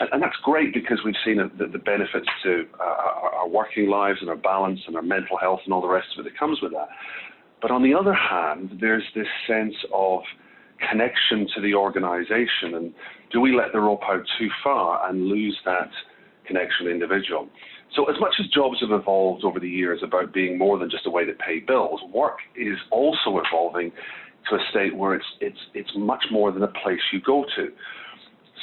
And, 0.00 0.08
and 0.12 0.22
that's 0.22 0.36
great 0.42 0.74
because 0.74 0.98
we've 1.04 1.14
seen 1.24 1.36
the, 1.36 1.66
the 1.66 1.78
benefits 1.78 2.26
to 2.42 2.66
uh, 2.80 2.82
our, 2.82 3.34
our 3.34 3.48
working 3.48 3.88
lives 3.88 4.18
and 4.20 4.28
our 4.28 4.36
balance 4.36 4.80
and 4.86 4.96
our 4.96 5.02
mental 5.02 5.36
health 5.36 5.60
and 5.64 5.72
all 5.72 5.80
the 5.80 5.88
rest 5.88 6.08
of 6.18 6.26
it 6.26 6.28
that 6.28 6.38
comes 6.38 6.60
with 6.60 6.72
that. 6.72 6.88
But 7.62 7.70
on 7.70 7.82
the 7.82 7.94
other 7.94 8.14
hand, 8.14 8.78
there's 8.80 9.04
this 9.14 9.26
sense 9.46 9.74
of 9.94 10.22
connection 10.88 11.46
to 11.54 11.60
the 11.60 11.74
organization 11.74 12.74
and 12.74 12.94
do 13.32 13.40
we 13.40 13.54
let 13.54 13.72
the 13.72 13.80
rope 13.80 14.02
out 14.04 14.22
too 14.38 14.48
far 14.62 15.08
and 15.08 15.26
lose 15.26 15.58
that 15.64 15.90
connection 16.46 16.86
the 16.86 16.92
individual? 16.92 17.48
So 17.94 18.04
as 18.04 18.20
much 18.20 18.34
as 18.38 18.46
jobs 18.48 18.78
have 18.80 18.92
evolved 18.92 19.44
over 19.44 19.58
the 19.58 19.68
years 19.68 20.00
about 20.02 20.32
being 20.32 20.56
more 20.58 20.78
than 20.78 20.90
just 20.90 21.06
a 21.06 21.10
way 21.10 21.24
to 21.24 21.32
pay 21.32 21.58
bills, 21.60 22.00
work 22.12 22.38
is 22.56 22.78
also 22.90 23.40
evolving 23.44 23.92
to 24.48 24.56
a 24.56 24.58
state 24.70 24.96
where 24.96 25.14
it's 25.14 25.26
it's 25.40 25.58
it's 25.74 25.90
much 25.96 26.24
more 26.30 26.52
than 26.52 26.62
a 26.62 26.68
place 26.68 27.00
you 27.12 27.20
go 27.20 27.44
to. 27.56 27.68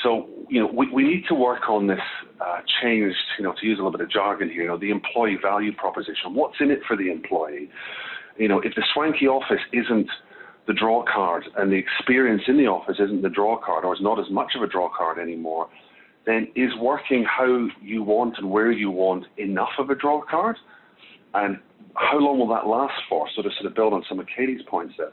So 0.03 0.27
you 0.49 0.61
know 0.61 0.67
we, 0.67 0.89
we 0.91 1.03
need 1.03 1.23
to 1.27 1.35
work 1.35 1.69
on 1.69 1.87
this 1.87 1.99
uh, 2.39 2.59
changed 2.81 3.17
you 3.37 3.43
know 3.43 3.53
to 3.59 3.65
use 3.65 3.79
a 3.79 3.83
little 3.83 3.91
bit 3.91 4.01
of 4.01 4.09
jargon 4.09 4.49
here 4.49 4.63
you 4.63 4.67
know 4.67 4.77
the 4.77 4.91
employee 4.91 5.37
value 5.41 5.73
proposition. 5.73 6.33
What's 6.33 6.55
in 6.59 6.71
it 6.71 6.79
for 6.87 6.95
the 6.95 7.11
employee? 7.11 7.69
You 8.37 8.47
know 8.47 8.59
if 8.59 8.75
the 8.75 8.83
swanky 8.93 9.27
office 9.27 9.61
isn't 9.73 10.07
the 10.67 10.73
draw 10.73 11.03
card 11.03 11.45
and 11.57 11.71
the 11.71 11.77
experience 11.77 12.43
in 12.47 12.57
the 12.57 12.67
office 12.67 12.97
isn't 12.99 13.21
the 13.21 13.29
draw 13.29 13.57
card 13.57 13.85
or 13.85 13.93
is 13.93 14.01
not 14.01 14.19
as 14.19 14.29
much 14.29 14.51
of 14.55 14.61
a 14.61 14.67
draw 14.67 14.89
card 14.95 15.17
anymore, 15.17 15.69
then 16.25 16.47
is 16.55 16.71
working 16.79 17.25
how 17.25 17.67
you 17.81 18.03
want 18.03 18.37
and 18.37 18.51
where 18.51 18.71
you 18.71 18.91
want 18.91 19.25
enough 19.37 19.71
of 19.79 19.89
a 19.89 19.95
draw 19.95 20.21
card? 20.29 20.57
And 21.33 21.57
how 21.95 22.19
long 22.19 22.37
will 22.37 22.49
that 22.49 22.67
last 22.67 22.93
for? 23.09 23.27
So 23.35 23.41
to 23.41 23.49
sort 23.55 23.65
of 23.65 23.75
build 23.75 23.93
on 23.93 24.03
some 24.07 24.19
of 24.19 24.27
Katie's 24.27 24.61
points 24.69 24.93
there. 24.97 25.11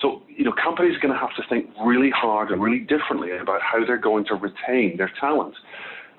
So, 0.00 0.22
you 0.28 0.44
know, 0.44 0.52
companies 0.52 0.96
are 0.96 1.00
going 1.00 1.14
to 1.14 1.18
have 1.18 1.34
to 1.36 1.42
think 1.48 1.70
really 1.84 2.10
hard 2.10 2.50
and 2.50 2.62
really 2.62 2.80
differently 2.80 3.30
about 3.36 3.60
how 3.62 3.84
they're 3.84 3.98
going 3.98 4.24
to 4.26 4.34
retain 4.34 4.96
their 4.96 5.10
talent. 5.18 5.54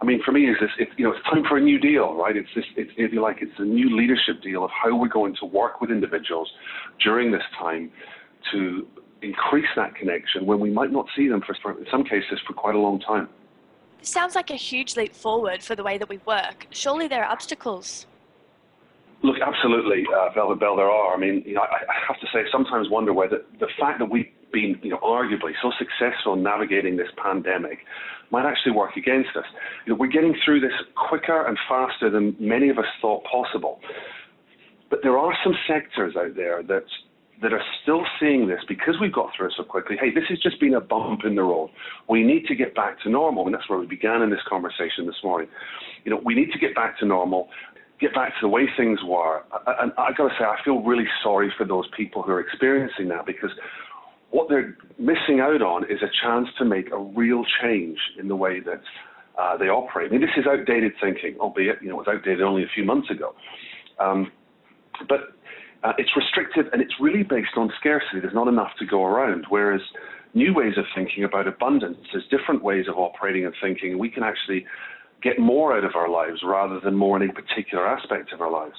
I 0.02 0.06
mean, 0.06 0.22
for 0.26 0.32
me, 0.34 0.50
is 0.50 0.58
this? 0.60 0.72
It, 0.78 0.90
you 0.98 1.06
know, 1.06 1.12
it's 1.16 1.24
time 1.24 1.44
for 1.48 1.58
a 1.58 1.62
new 1.62 1.80
deal, 1.80 2.16
right? 2.16 2.36
It's 2.36 2.50
this. 2.54 2.66
It's, 2.76 2.92
if 2.98 3.14
you 3.14 3.22
like, 3.22 3.38
it's 3.40 3.58
a 3.60 3.64
new 3.64 3.96
leadership 3.96 4.42
deal 4.44 4.66
of 4.66 4.72
how 4.72 4.96
we're 4.96 5.08
going 5.08 5.36
to 5.40 5.46
work 5.46 5.80
with 5.80 5.90
individuals 5.90 6.52
during 7.02 7.32
this 7.32 7.44
time 7.58 7.92
to 8.52 8.88
increase 9.22 9.68
that 9.76 9.96
connection 9.96 10.46
when 10.46 10.60
we 10.60 10.70
might 10.70 10.92
not 10.92 11.08
see 11.16 11.28
them 11.28 11.42
for, 11.42 11.72
in 11.72 11.86
some 11.90 12.04
cases, 12.04 12.40
for 12.46 12.54
quite 12.54 12.76
a 12.76 12.80
long 12.80 13.00
time. 13.00 13.28
This 14.00 14.10
sounds 14.10 14.36
like 14.36 14.52
a 14.52 14.56
huge 14.56 14.96
leap 14.96 15.16
forward 15.16 15.64
for 15.64 15.76
the 15.76 15.84
way 15.84 15.98
that 15.98 16.10
we 16.10 16.20
work. 16.26 16.68
Surely 16.70 17.08
there 17.08 17.24
are 17.24 17.32
obstacles. 17.32 18.06
Look, 19.24 19.38
absolutely, 19.42 20.06
uh, 20.16 20.30
Velvet 20.34 20.60
Bell, 20.60 20.76
there 20.76 20.90
are. 20.90 21.16
I 21.16 21.18
mean, 21.18 21.42
you 21.46 21.56
know, 21.56 21.62
I, 21.62 21.78
I 21.78 21.96
have 22.08 22.20
to 22.20 22.28
say, 22.32 22.40
I 22.42 22.52
sometimes 22.52 22.90
wonder 22.90 23.14
whether 23.14 23.42
the 23.60 23.68
fact 23.80 23.98
that 24.00 24.06
we've 24.06 24.30
been, 24.52 24.80
you 24.84 24.92
know, 24.92 25.00
arguably 25.00 25.54
so 25.62 25.72
successful 25.80 26.34
in 26.34 26.44
navigating 26.44 26.96
this 26.96 27.10
pandemic 27.18 27.80
might 28.32 28.46
actually 28.46 28.74
work 28.74 28.96
against 28.98 29.30
us. 29.36 29.46
You 29.86 29.94
know, 29.94 29.98
we're 30.00 30.08
getting 30.08 30.36
through 30.44 30.60
this 30.60 30.74
quicker 30.96 31.46
and 31.46 31.58
faster 31.68 32.10
than 32.10 32.36
many 32.40 32.70
of 32.70 32.78
us 32.78 32.86
thought 33.02 33.24
possible. 33.24 33.80
But 34.90 35.00
there 35.02 35.18
are 35.18 35.34
some 35.44 35.56
sectors 35.68 36.16
out 36.16 36.36
there 36.36 36.62
that 36.64 36.86
that 37.46 37.54
are 37.54 37.62
still 37.84 38.02
seeing 38.20 38.48
this 38.48 38.62
because 38.68 38.96
we've 39.00 39.14
got 39.14 39.30
through 39.38 39.50
it 39.50 39.54
so 39.56 39.62
quickly. 39.64 39.96
Hey, 40.02 40.10
this 40.10 40.24
has 40.30 40.40
just 40.40 40.60
been 40.60 40.74
a 40.74 40.82
bump 40.82 41.26
in 41.26 41.36
the 41.36 41.44
road. 41.44 41.70
We 42.10 42.24
need 42.24 42.48
to 42.48 42.56
get 42.56 42.74
back 42.74 43.00
to 43.04 43.10
normal, 43.10 43.46
and 43.46 43.54
that's 43.54 43.70
where 43.70 43.78
we 43.78 43.86
began 43.86 44.24
in 44.24 44.32
this 44.32 44.40
conversation 44.50 45.06
this 45.06 45.22
morning. 45.24 45.48
You 46.06 46.10
know, 46.10 46.20
we 46.26 46.34
need 46.34 46.52
to 46.54 46.58
get 46.58 46.74
back 46.74 46.98
to 47.02 47.06
normal. 47.06 47.50
get 48.02 48.16
back 48.16 48.30
to 48.30 48.38
the 48.42 48.48
way 48.48 48.64
things 48.76 49.00
were. 49.06 49.44
And 49.80 49.92
I 49.96 50.10
got 50.18 50.30
to 50.30 50.36
say, 50.40 50.46
I 50.46 50.58
feel 50.66 50.82
really 50.82 51.06
sorry 51.22 51.54
for 51.56 51.68
those 51.68 51.86
people 51.96 52.24
who 52.24 52.32
are 52.32 52.40
experiencing 52.40 53.10
that 53.10 53.28
because 53.28 53.52
what 54.32 54.50
they're 54.50 54.76
missing 54.98 55.40
out 55.40 55.62
on 55.62 55.84
is 55.84 56.02
a 56.02 56.10
chance 56.24 56.48
to 56.58 56.66
make 56.66 56.90
a 56.92 56.98
real 56.98 57.44
change 57.62 58.00
in 58.20 58.28
the 58.28 58.36
way 58.36 58.60
that 58.60 58.82
uh, 59.38 59.56
they 59.56 59.66
operate. 59.66 60.10
I 60.10 60.12
mean, 60.14 60.22
this 60.22 60.32
is 60.36 60.46
outdated 60.48 60.94
thinking, 61.00 61.36
albeit 61.40 61.78
you 61.82 61.90
know 61.90 62.00
it 62.02 62.08
was 62.08 62.16
outdated 62.16 62.42
only 62.42 62.64
a 62.64 62.72
few 62.74 62.84
months 62.84 63.12
ago. 63.12 63.36
Um, 64.00 64.32
but 65.08 65.35
uh, 65.86 65.94
it's 66.00 66.10
restrictive 66.16 66.66
and 66.74 66.82
it's 66.82 66.96
really 67.00 67.22
based 67.22 67.56
on 67.58 67.72
scarcity. 67.80 68.20
There's 68.20 68.34
not 68.34 68.48
enough 68.48 68.72
to 68.80 68.86
go 68.86 69.06
around. 69.06 69.46
Whereas 69.50 69.82
new 70.34 70.54
ways 70.54 70.74
of 70.78 70.86
thinking 70.96 71.24
about 71.24 71.48
abundance, 71.48 71.98
there's 72.12 72.26
different 72.30 72.64
ways 72.64 72.86
of 72.90 72.98
operating 72.98 73.46
and 73.46 73.54
thinking, 73.62 74.00
we 74.00 74.10
can 74.10 74.24
actually 74.24 74.66
get 75.22 75.38
more 75.38 75.78
out 75.78 75.84
of 75.84 75.96
our 75.96 76.10
lives 76.10 76.42
rather 76.44 76.80
than 76.80 76.96
more 76.96 77.22
in 77.22 77.30
a 77.30 77.34
particular 77.34 77.88
aspect 77.88 78.34
of 78.34 78.42
our 78.42 78.52
lives. 78.52 78.76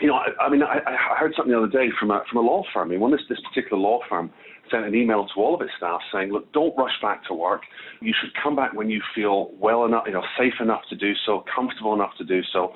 You 0.00 0.08
know, 0.08 0.14
I, 0.14 0.44
I 0.44 0.48
mean, 0.48 0.62
I, 0.62 0.78
I, 0.86 1.16
heard 1.18 1.32
something 1.36 1.50
the 1.50 1.58
other 1.58 1.66
day 1.66 1.88
from 1.98 2.12
a, 2.12 2.22
from 2.30 2.44
a 2.44 2.48
law 2.48 2.62
firm. 2.72 2.88
I 2.88 2.90
mean, 2.92 3.00
when 3.00 3.10
this, 3.10 3.22
this 3.28 3.40
particular 3.48 3.82
law 3.82 3.98
firm 4.08 4.30
sent 4.70 4.84
an 4.84 4.94
email 4.94 5.26
to 5.26 5.40
all 5.40 5.56
of 5.56 5.60
its 5.60 5.72
staff 5.76 6.00
saying, 6.12 6.30
look, 6.30 6.52
don't 6.52 6.76
rush 6.76 6.92
back 7.02 7.24
to 7.26 7.34
work. 7.34 7.62
You 8.00 8.14
should 8.20 8.30
come 8.40 8.54
back 8.54 8.74
when 8.74 8.90
you 8.90 9.02
feel 9.14 9.50
well 9.58 9.84
enough, 9.86 10.04
you 10.06 10.12
know, 10.12 10.22
safe 10.38 10.54
enough 10.60 10.82
to 10.90 10.96
do 10.96 11.12
so, 11.26 11.44
comfortable 11.52 11.94
enough 11.94 12.12
to 12.18 12.24
do 12.24 12.42
so. 12.52 12.74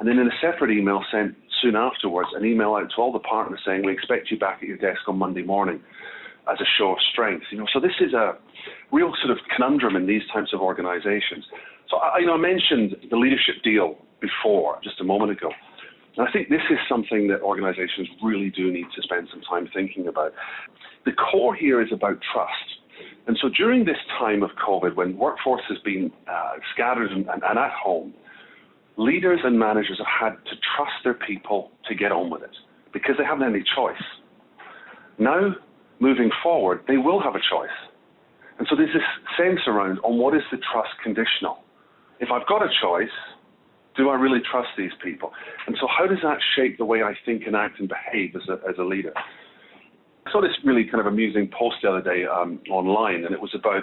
And 0.00 0.08
then 0.08 0.18
in 0.18 0.26
a 0.26 0.36
separate 0.40 0.70
email 0.70 1.04
sent 1.12 1.36
soon 1.60 1.76
afterwards, 1.76 2.30
an 2.34 2.44
email 2.44 2.74
out 2.74 2.90
to 2.96 3.02
all 3.02 3.12
the 3.12 3.18
partners 3.18 3.60
saying, 3.66 3.84
we 3.84 3.92
expect 3.92 4.30
you 4.30 4.38
back 4.38 4.60
at 4.62 4.68
your 4.68 4.78
desk 4.78 5.00
on 5.06 5.18
Monday 5.18 5.42
morning 5.42 5.80
as 6.50 6.58
a 6.58 6.64
show 6.78 6.92
of 6.92 6.98
strength. 7.12 7.44
You 7.50 7.58
know, 7.58 7.66
so 7.70 7.80
this 7.80 7.92
is 8.00 8.14
a 8.14 8.32
real 8.90 9.12
sort 9.22 9.30
of 9.30 9.38
conundrum 9.54 9.96
in 9.96 10.06
these 10.06 10.22
types 10.32 10.52
of 10.54 10.60
organizations. 10.60 11.44
So 11.90 11.98
I, 11.98 12.18
you 12.18 12.26
know, 12.26 12.34
I 12.34 12.38
mentioned 12.38 12.96
the 13.10 13.16
leadership 13.16 13.56
deal 13.62 13.98
before, 14.20 14.78
just 14.82 15.00
a 15.00 15.04
moment 15.04 15.32
ago. 15.32 15.50
And 16.16 16.26
I 16.26 16.32
think 16.32 16.48
this 16.48 16.64
is 16.70 16.78
something 16.88 17.28
that 17.28 17.42
organizations 17.42 18.08
really 18.22 18.50
do 18.50 18.72
need 18.72 18.86
to 18.96 19.02
spend 19.02 19.28
some 19.30 19.42
time 19.42 19.68
thinking 19.72 20.08
about. 20.08 20.32
The 21.04 21.12
core 21.12 21.54
here 21.54 21.82
is 21.82 21.88
about 21.92 22.18
trust. 22.32 22.80
And 23.26 23.38
so 23.40 23.48
during 23.48 23.84
this 23.84 23.96
time 24.18 24.42
of 24.42 24.50
COVID, 24.66 24.96
when 24.96 25.16
workforce 25.16 25.62
has 25.68 25.78
been 25.78 26.10
uh, 26.26 26.52
scattered 26.74 27.12
and, 27.12 27.28
and, 27.28 27.42
and 27.42 27.58
at 27.58 27.72
home, 27.72 28.14
leaders 29.00 29.40
and 29.42 29.58
managers 29.58 29.98
have 29.98 30.30
had 30.30 30.44
to 30.44 30.56
trust 30.76 30.92
their 31.04 31.14
people 31.14 31.70
to 31.88 31.94
get 31.94 32.12
on 32.12 32.28
with 32.28 32.42
it 32.42 32.54
because 32.92 33.14
they 33.16 33.24
haven't 33.24 33.48
any 33.48 33.64
choice. 33.74 34.02
Now, 35.18 35.56
moving 36.00 36.30
forward, 36.42 36.82
they 36.86 36.98
will 36.98 37.20
have 37.22 37.34
a 37.34 37.40
choice. 37.40 37.76
And 38.58 38.68
so 38.68 38.76
there's 38.76 38.92
this 38.92 39.02
sense 39.38 39.60
around 39.66 40.00
on 40.00 40.18
what 40.18 40.34
is 40.34 40.42
the 40.52 40.58
trust 40.70 40.90
conditional? 41.02 41.64
If 42.20 42.28
I've 42.30 42.46
got 42.46 42.62
a 42.62 42.68
choice, 42.82 43.16
do 43.96 44.10
I 44.10 44.16
really 44.16 44.40
trust 44.50 44.68
these 44.76 44.92
people? 45.02 45.32
And 45.66 45.76
so 45.80 45.86
how 45.88 46.06
does 46.06 46.18
that 46.22 46.38
shape 46.54 46.76
the 46.76 46.84
way 46.84 47.02
I 47.02 47.14
think 47.24 47.44
and 47.46 47.56
act 47.56 47.80
and 47.80 47.88
behave 47.88 48.36
as 48.36 48.48
a, 48.50 48.60
as 48.68 48.76
a 48.78 48.84
leader? 48.84 49.14
I 50.26 50.30
saw 50.30 50.42
this 50.42 50.52
really 50.62 50.84
kind 50.84 51.00
of 51.00 51.06
amusing 51.06 51.48
post 51.48 51.76
the 51.82 51.88
other 51.88 52.02
day 52.02 52.26
um, 52.26 52.60
online, 52.70 53.24
and 53.24 53.32
it 53.32 53.40
was 53.40 53.54
about 53.54 53.82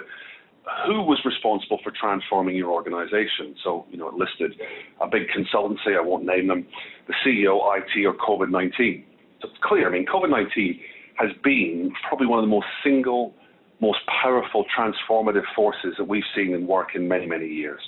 who 0.86 1.02
was 1.02 1.18
responsible 1.24 1.78
for 1.82 1.92
transforming 1.98 2.56
your 2.56 2.70
organization. 2.70 3.54
So, 3.62 3.86
you 3.90 3.98
know, 3.98 4.08
it 4.08 4.14
listed 4.14 4.54
a 5.00 5.06
big 5.06 5.28
consultancy, 5.28 5.96
I 5.96 6.00
won't 6.00 6.24
name 6.24 6.48
them, 6.48 6.66
the 7.06 7.14
CEO, 7.24 7.60
IT, 7.76 8.06
or 8.06 8.14
COVID 8.14 8.50
19. 8.50 9.04
So 9.40 9.48
it's 9.48 9.58
clear, 9.62 9.88
I 9.88 9.92
mean, 9.92 10.06
COVID 10.06 10.30
19 10.30 10.80
has 11.16 11.30
been 11.42 11.92
probably 12.08 12.26
one 12.26 12.38
of 12.38 12.44
the 12.44 12.50
most 12.50 12.66
single, 12.84 13.34
most 13.80 13.98
powerful 14.22 14.64
transformative 14.76 15.44
forces 15.54 15.94
that 15.98 16.04
we've 16.04 16.24
seen 16.34 16.54
in 16.54 16.66
work 16.66 16.88
in 16.94 17.08
many, 17.08 17.26
many 17.26 17.46
years. 17.46 17.80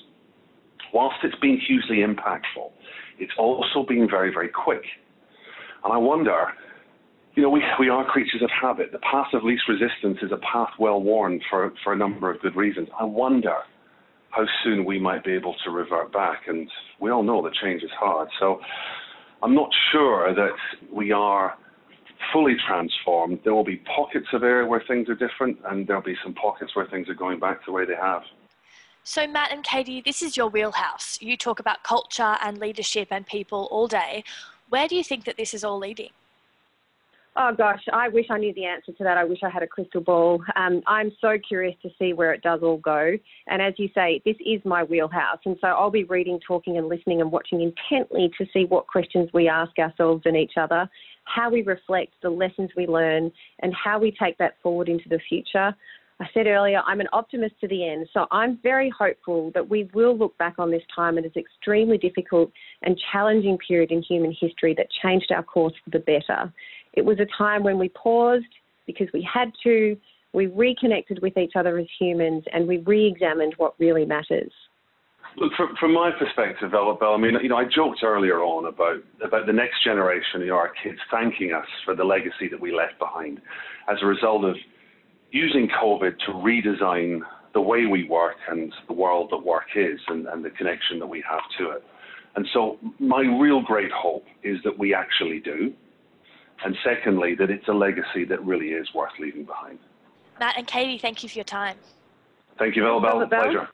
Whilst 0.92 1.16
it's 1.22 1.38
been 1.38 1.60
hugely 1.66 1.98
impactful, 1.98 2.70
it's 3.18 3.32
also 3.38 3.84
been 3.86 4.08
very, 4.10 4.32
very 4.32 4.48
quick. 4.48 4.82
And 5.84 5.92
I 5.92 5.96
wonder, 5.96 6.46
you 7.34 7.42
know, 7.42 7.50
we, 7.50 7.62
we 7.78 7.88
are 7.88 8.04
creatures 8.04 8.42
of 8.42 8.50
habit. 8.50 8.92
The 8.92 8.98
path 8.98 9.28
of 9.32 9.44
least 9.44 9.62
resistance 9.68 10.18
is 10.22 10.32
a 10.32 10.38
path 10.38 10.70
well 10.78 11.00
worn 11.00 11.40
for, 11.48 11.72
for 11.84 11.92
a 11.92 11.96
number 11.96 12.30
of 12.30 12.40
good 12.40 12.56
reasons. 12.56 12.88
I 12.98 13.04
wonder 13.04 13.56
how 14.30 14.44
soon 14.64 14.84
we 14.84 14.98
might 14.98 15.24
be 15.24 15.32
able 15.32 15.54
to 15.64 15.70
revert 15.70 16.12
back. 16.12 16.42
And 16.48 16.70
we 17.00 17.10
all 17.10 17.22
know 17.22 17.42
that 17.42 17.52
change 17.54 17.82
is 17.82 17.90
hard. 17.98 18.28
So 18.38 18.60
I'm 19.42 19.54
not 19.54 19.70
sure 19.92 20.34
that 20.34 20.56
we 20.92 21.12
are 21.12 21.56
fully 22.32 22.56
transformed. 22.66 23.40
There 23.44 23.54
will 23.54 23.64
be 23.64 23.82
pockets 23.96 24.26
of 24.32 24.42
area 24.42 24.66
where 24.66 24.82
things 24.86 25.08
are 25.08 25.14
different, 25.14 25.58
and 25.68 25.86
there'll 25.86 26.02
be 26.02 26.16
some 26.22 26.34
pockets 26.34 26.76
where 26.76 26.86
things 26.86 27.08
are 27.08 27.14
going 27.14 27.40
back 27.40 27.64
the 27.64 27.72
way 27.72 27.84
they 27.84 27.96
have. 27.96 28.22
So, 29.02 29.26
Matt 29.26 29.52
and 29.52 29.64
Katie, 29.64 30.02
this 30.04 30.20
is 30.20 30.36
your 30.36 30.48
wheelhouse. 30.48 31.18
You 31.22 31.36
talk 31.36 31.58
about 31.58 31.82
culture 31.82 32.36
and 32.42 32.58
leadership 32.58 33.08
and 33.10 33.26
people 33.26 33.68
all 33.70 33.88
day. 33.88 34.24
Where 34.68 34.86
do 34.86 34.94
you 34.94 35.02
think 35.02 35.24
that 35.24 35.36
this 35.36 35.54
is 35.54 35.64
all 35.64 35.78
leading? 35.78 36.10
Oh 37.36 37.52
gosh, 37.56 37.82
I 37.92 38.08
wish 38.08 38.26
I 38.28 38.38
knew 38.38 38.52
the 38.54 38.64
answer 38.64 38.92
to 38.92 39.04
that. 39.04 39.16
I 39.16 39.22
wish 39.22 39.38
I 39.44 39.50
had 39.50 39.62
a 39.62 39.66
crystal 39.66 40.00
ball. 40.00 40.42
Um, 40.56 40.82
I'm 40.88 41.12
so 41.20 41.38
curious 41.46 41.76
to 41.82 41.88
see 41.96 42.12
where 42.12 42.32
it 42.32 42.42
does 42.42 42.60
all 42.62 42.78
go. 42.78 43.12
And 43.46 43.62
as 43.62 43.74
you 43.76 43.88
say, 43.94 44.20
this 44.24 44.36
is 44.44 44.60
my 44.64 44.82
wheelhouse. 44.82 45.38
And 45.44 45.56
so 45.60 45.68
I'll 45.68 45.92
be 45.92 46.04
reading, 46.04 46.40
talking, 46.46 46.76
and 46.76 46.88
listening 46.88 47.20
and 47.20 47.30
watching 47.30 47.60
intently 47.60 48.30
to 48.36 48.46
see 48.52 48.64
what 48.64 48.88
questions 48.88 49.30
we 49.32 49.48
ask 49.48 49.78
ourselves 49.78 50.22
and 50.24 50.36
each 50.36 50.54
other, 50.60 50.90
how 51.24 51.50
we 51.50 51.62
reflect, 51.62 52.14
the 52.20 52.30
lessons 52.30 52.70
we 52.76 52.88
learn, 52.88 53.30
and 53.60 53.72
how 53.74 54.00
we 54.00 54.10
take 54.20 54.36
that 54.38 54.56
forward 54.60 54.88
into 54.88 55.08
the 55.08 55.20
future. 55.28 55.72
I 56.20 56.26
said 56.34 56.46
earlier, 56.46 56.82
I'm 56.86 57.00
an 57.00 57.08
optimist 57.14 57.54
to 57.62 57.68
the 57.68 57.88
end, 57.88 58.06
so 58.12 58.26
I'm 58.30 58.58
very 58.62 58.90
hopeful 58.90 59.52
that 59.54 59.70
we 59.70 59.88
will 59.94 60.18
look 60.18 60.36
back 60.36 60.56
on 60.58 60.70
this 60.70 60.82
time 60.94 61.16
as 61.16 61.24
an 61.24 61.32
extremely 61.34 61.96
difficult 61.96 62.52
and 62.82 63.00
challenging 63.10 63.56
period 63.66 63.90
in 63.90 64.02
human 64.02 64.36
history 64.38 64.74
that 64.76 64.88
changed 65.02 65.32
our 65.32 65.42
course 65.42 65.72
for 65.82 65.88
the 65.88 66.00
better. 66.00 66.52
It 66.94 67.05
was 67.05 67.18
a 67.20 67.26
time 67.37 67.62
when 67.62 67.79
we 67.79 67.88
paused 67.90 68.44
because 68.87 69.09
we 69.12 69.26
had 69.33 69.53
to, 69.62 69.96
we 70.33 70.46
reconnected 70.46 71.20
with 71.22 71.37
each 71.37 71.53
other 71.55 71.79
as 71.79 71.87
humans, 71.98 72.44
and 72.53 72.66
we 72.66 72.79
re 72.79 73.07
examined 73.07 73.55
what 73.57 73.74
really 73.79 74.05
matters. 74.05 74.53
Look, 75.37 75.53
from, 75.57 75.76
from 75.79 75.94
my 75.94 76.11
perspective, 76.11 76.72
Bell, 76.72 76.98
I 77.03 77.16
mean, 77.16 77.35
you 77.40 77.48
know, 77.48 77.57
I 77.57 77.64
joked 77.64 78.03
earlier 78.03 78.40
on 78.40 78.66
about 78.66 78.98
about 79.24 79.46
the 79.46 79.53
next 79.53 79.85
generation, 79.85 80.40
you 80.40 80.48
know, 80.48 80.57
our 80.57 80.72
kids 80.83 80.98
thanking 81.11 81.53
us 81.53 81.66
for 81.85 81.94
the 81.94 82.03
legacy 82.03 82.48
that 82.50 82.61
we 82.61 82.74
left 82.74 82.98
behind 82.98 83.40
as 83.88 83.98
a 84.03 84.07
result 84.07 84.44
of 84.44 84.57
using 85.31 85.68
COVID 85.81 86.18
to 86.26 86.33
redesign 86.33 87.20
the 87.55 87.61
way 87.61 87.87
we 87.87 88.09
work 88.09 88.37
and 88.48 88.72
the 88.88 88.92
world 88.92 89.29
that 89.31 89.38
work 89.38 89.66
is 89.76 90.00
and, 90.09 90.26
and 90.26 90.44
the 90.44 90.50
connection 90.50 90.98
that 90.98 91.07
we 91.07 91.22
have 91.29 91.42
to 91.59 91.70
it. 91.70 91.85
And 92.37 92.46
so 92.53 92.79
my 92.98 93.22
real 93.40 93.61
great 93.61 93.90
hope 93.90 94.24
is 94.42 94.59
that 94.64 94.76
we 94.76 94.94
actually 94.94 95.40
do. 95.40 95.72
And 96.64 96.76
secondly, 96.84 97.34
that 97.36 97.50
it's 97.50 97.68
a 97.68 97.72
legacy 97.72 98.24
that 98.24 98.44
really 98.44 98.68
is 98.68 98.92
worth 98.94 99.12
leaving 99.18 99.44
behind. 99.44 99.78
Matt 100.38 100.56
and 100.58 100.66
Katie, 100.66 100.98
thank 100.98 101.22
you 101.22 101.28
for 101.28 101.38
your 101.38 101.44
time. 101.44 101.76
Thank 102.58 102.76
you, 102.76 102.82
Velvet 102.82 103.30
Bell. 103.30 103.42
Pleasure. 103.42 103.68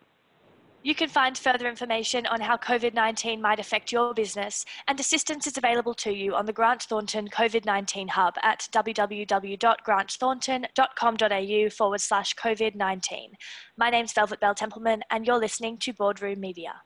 You 0.87 0.95
can 0.95 1.09
find 1.09 1.37
further 1.37 1.69
information 1.69 2.25
on 2.27 2.41
how 2.41 2.57
COVID 2.57 2.95
19 2.95 3.43
might 3.43 3.59
affect 3.59 3.91
your 3.91 4.15
business, 4.15 4.65
and 4.87 5.01
assistance 5.01 5.49
is 5.49 5.59
available 5.59 5.95
to 5.95 6.13
you 6.13 6.37
on 6.37 6.47
the 6.47 6.53
Grant 6.53 6.85
Thornton 6.85 7.27
COVID 7.27 7.65
19 7.65 8.07
Hub 8.07 8.37
at 8.45 8.69
www.grantthornton.com.au 8.73 11.71
forward 11.71 12.01
slash 12.01 12.37
COVID 12.37 12.77
19. 12.77 13.33
My 13.77 13.91
name's 13.91 14.13
Velvet 14.13 14.39
Bell 14.39 14.55
Templeman, 14.55 15.03
and 15.11 15.27
you're 15.27 15.41
listening 15.41 15.77
to 15.79 15.93
Boardroom 15.93 16.39
Media. 16.39 16.83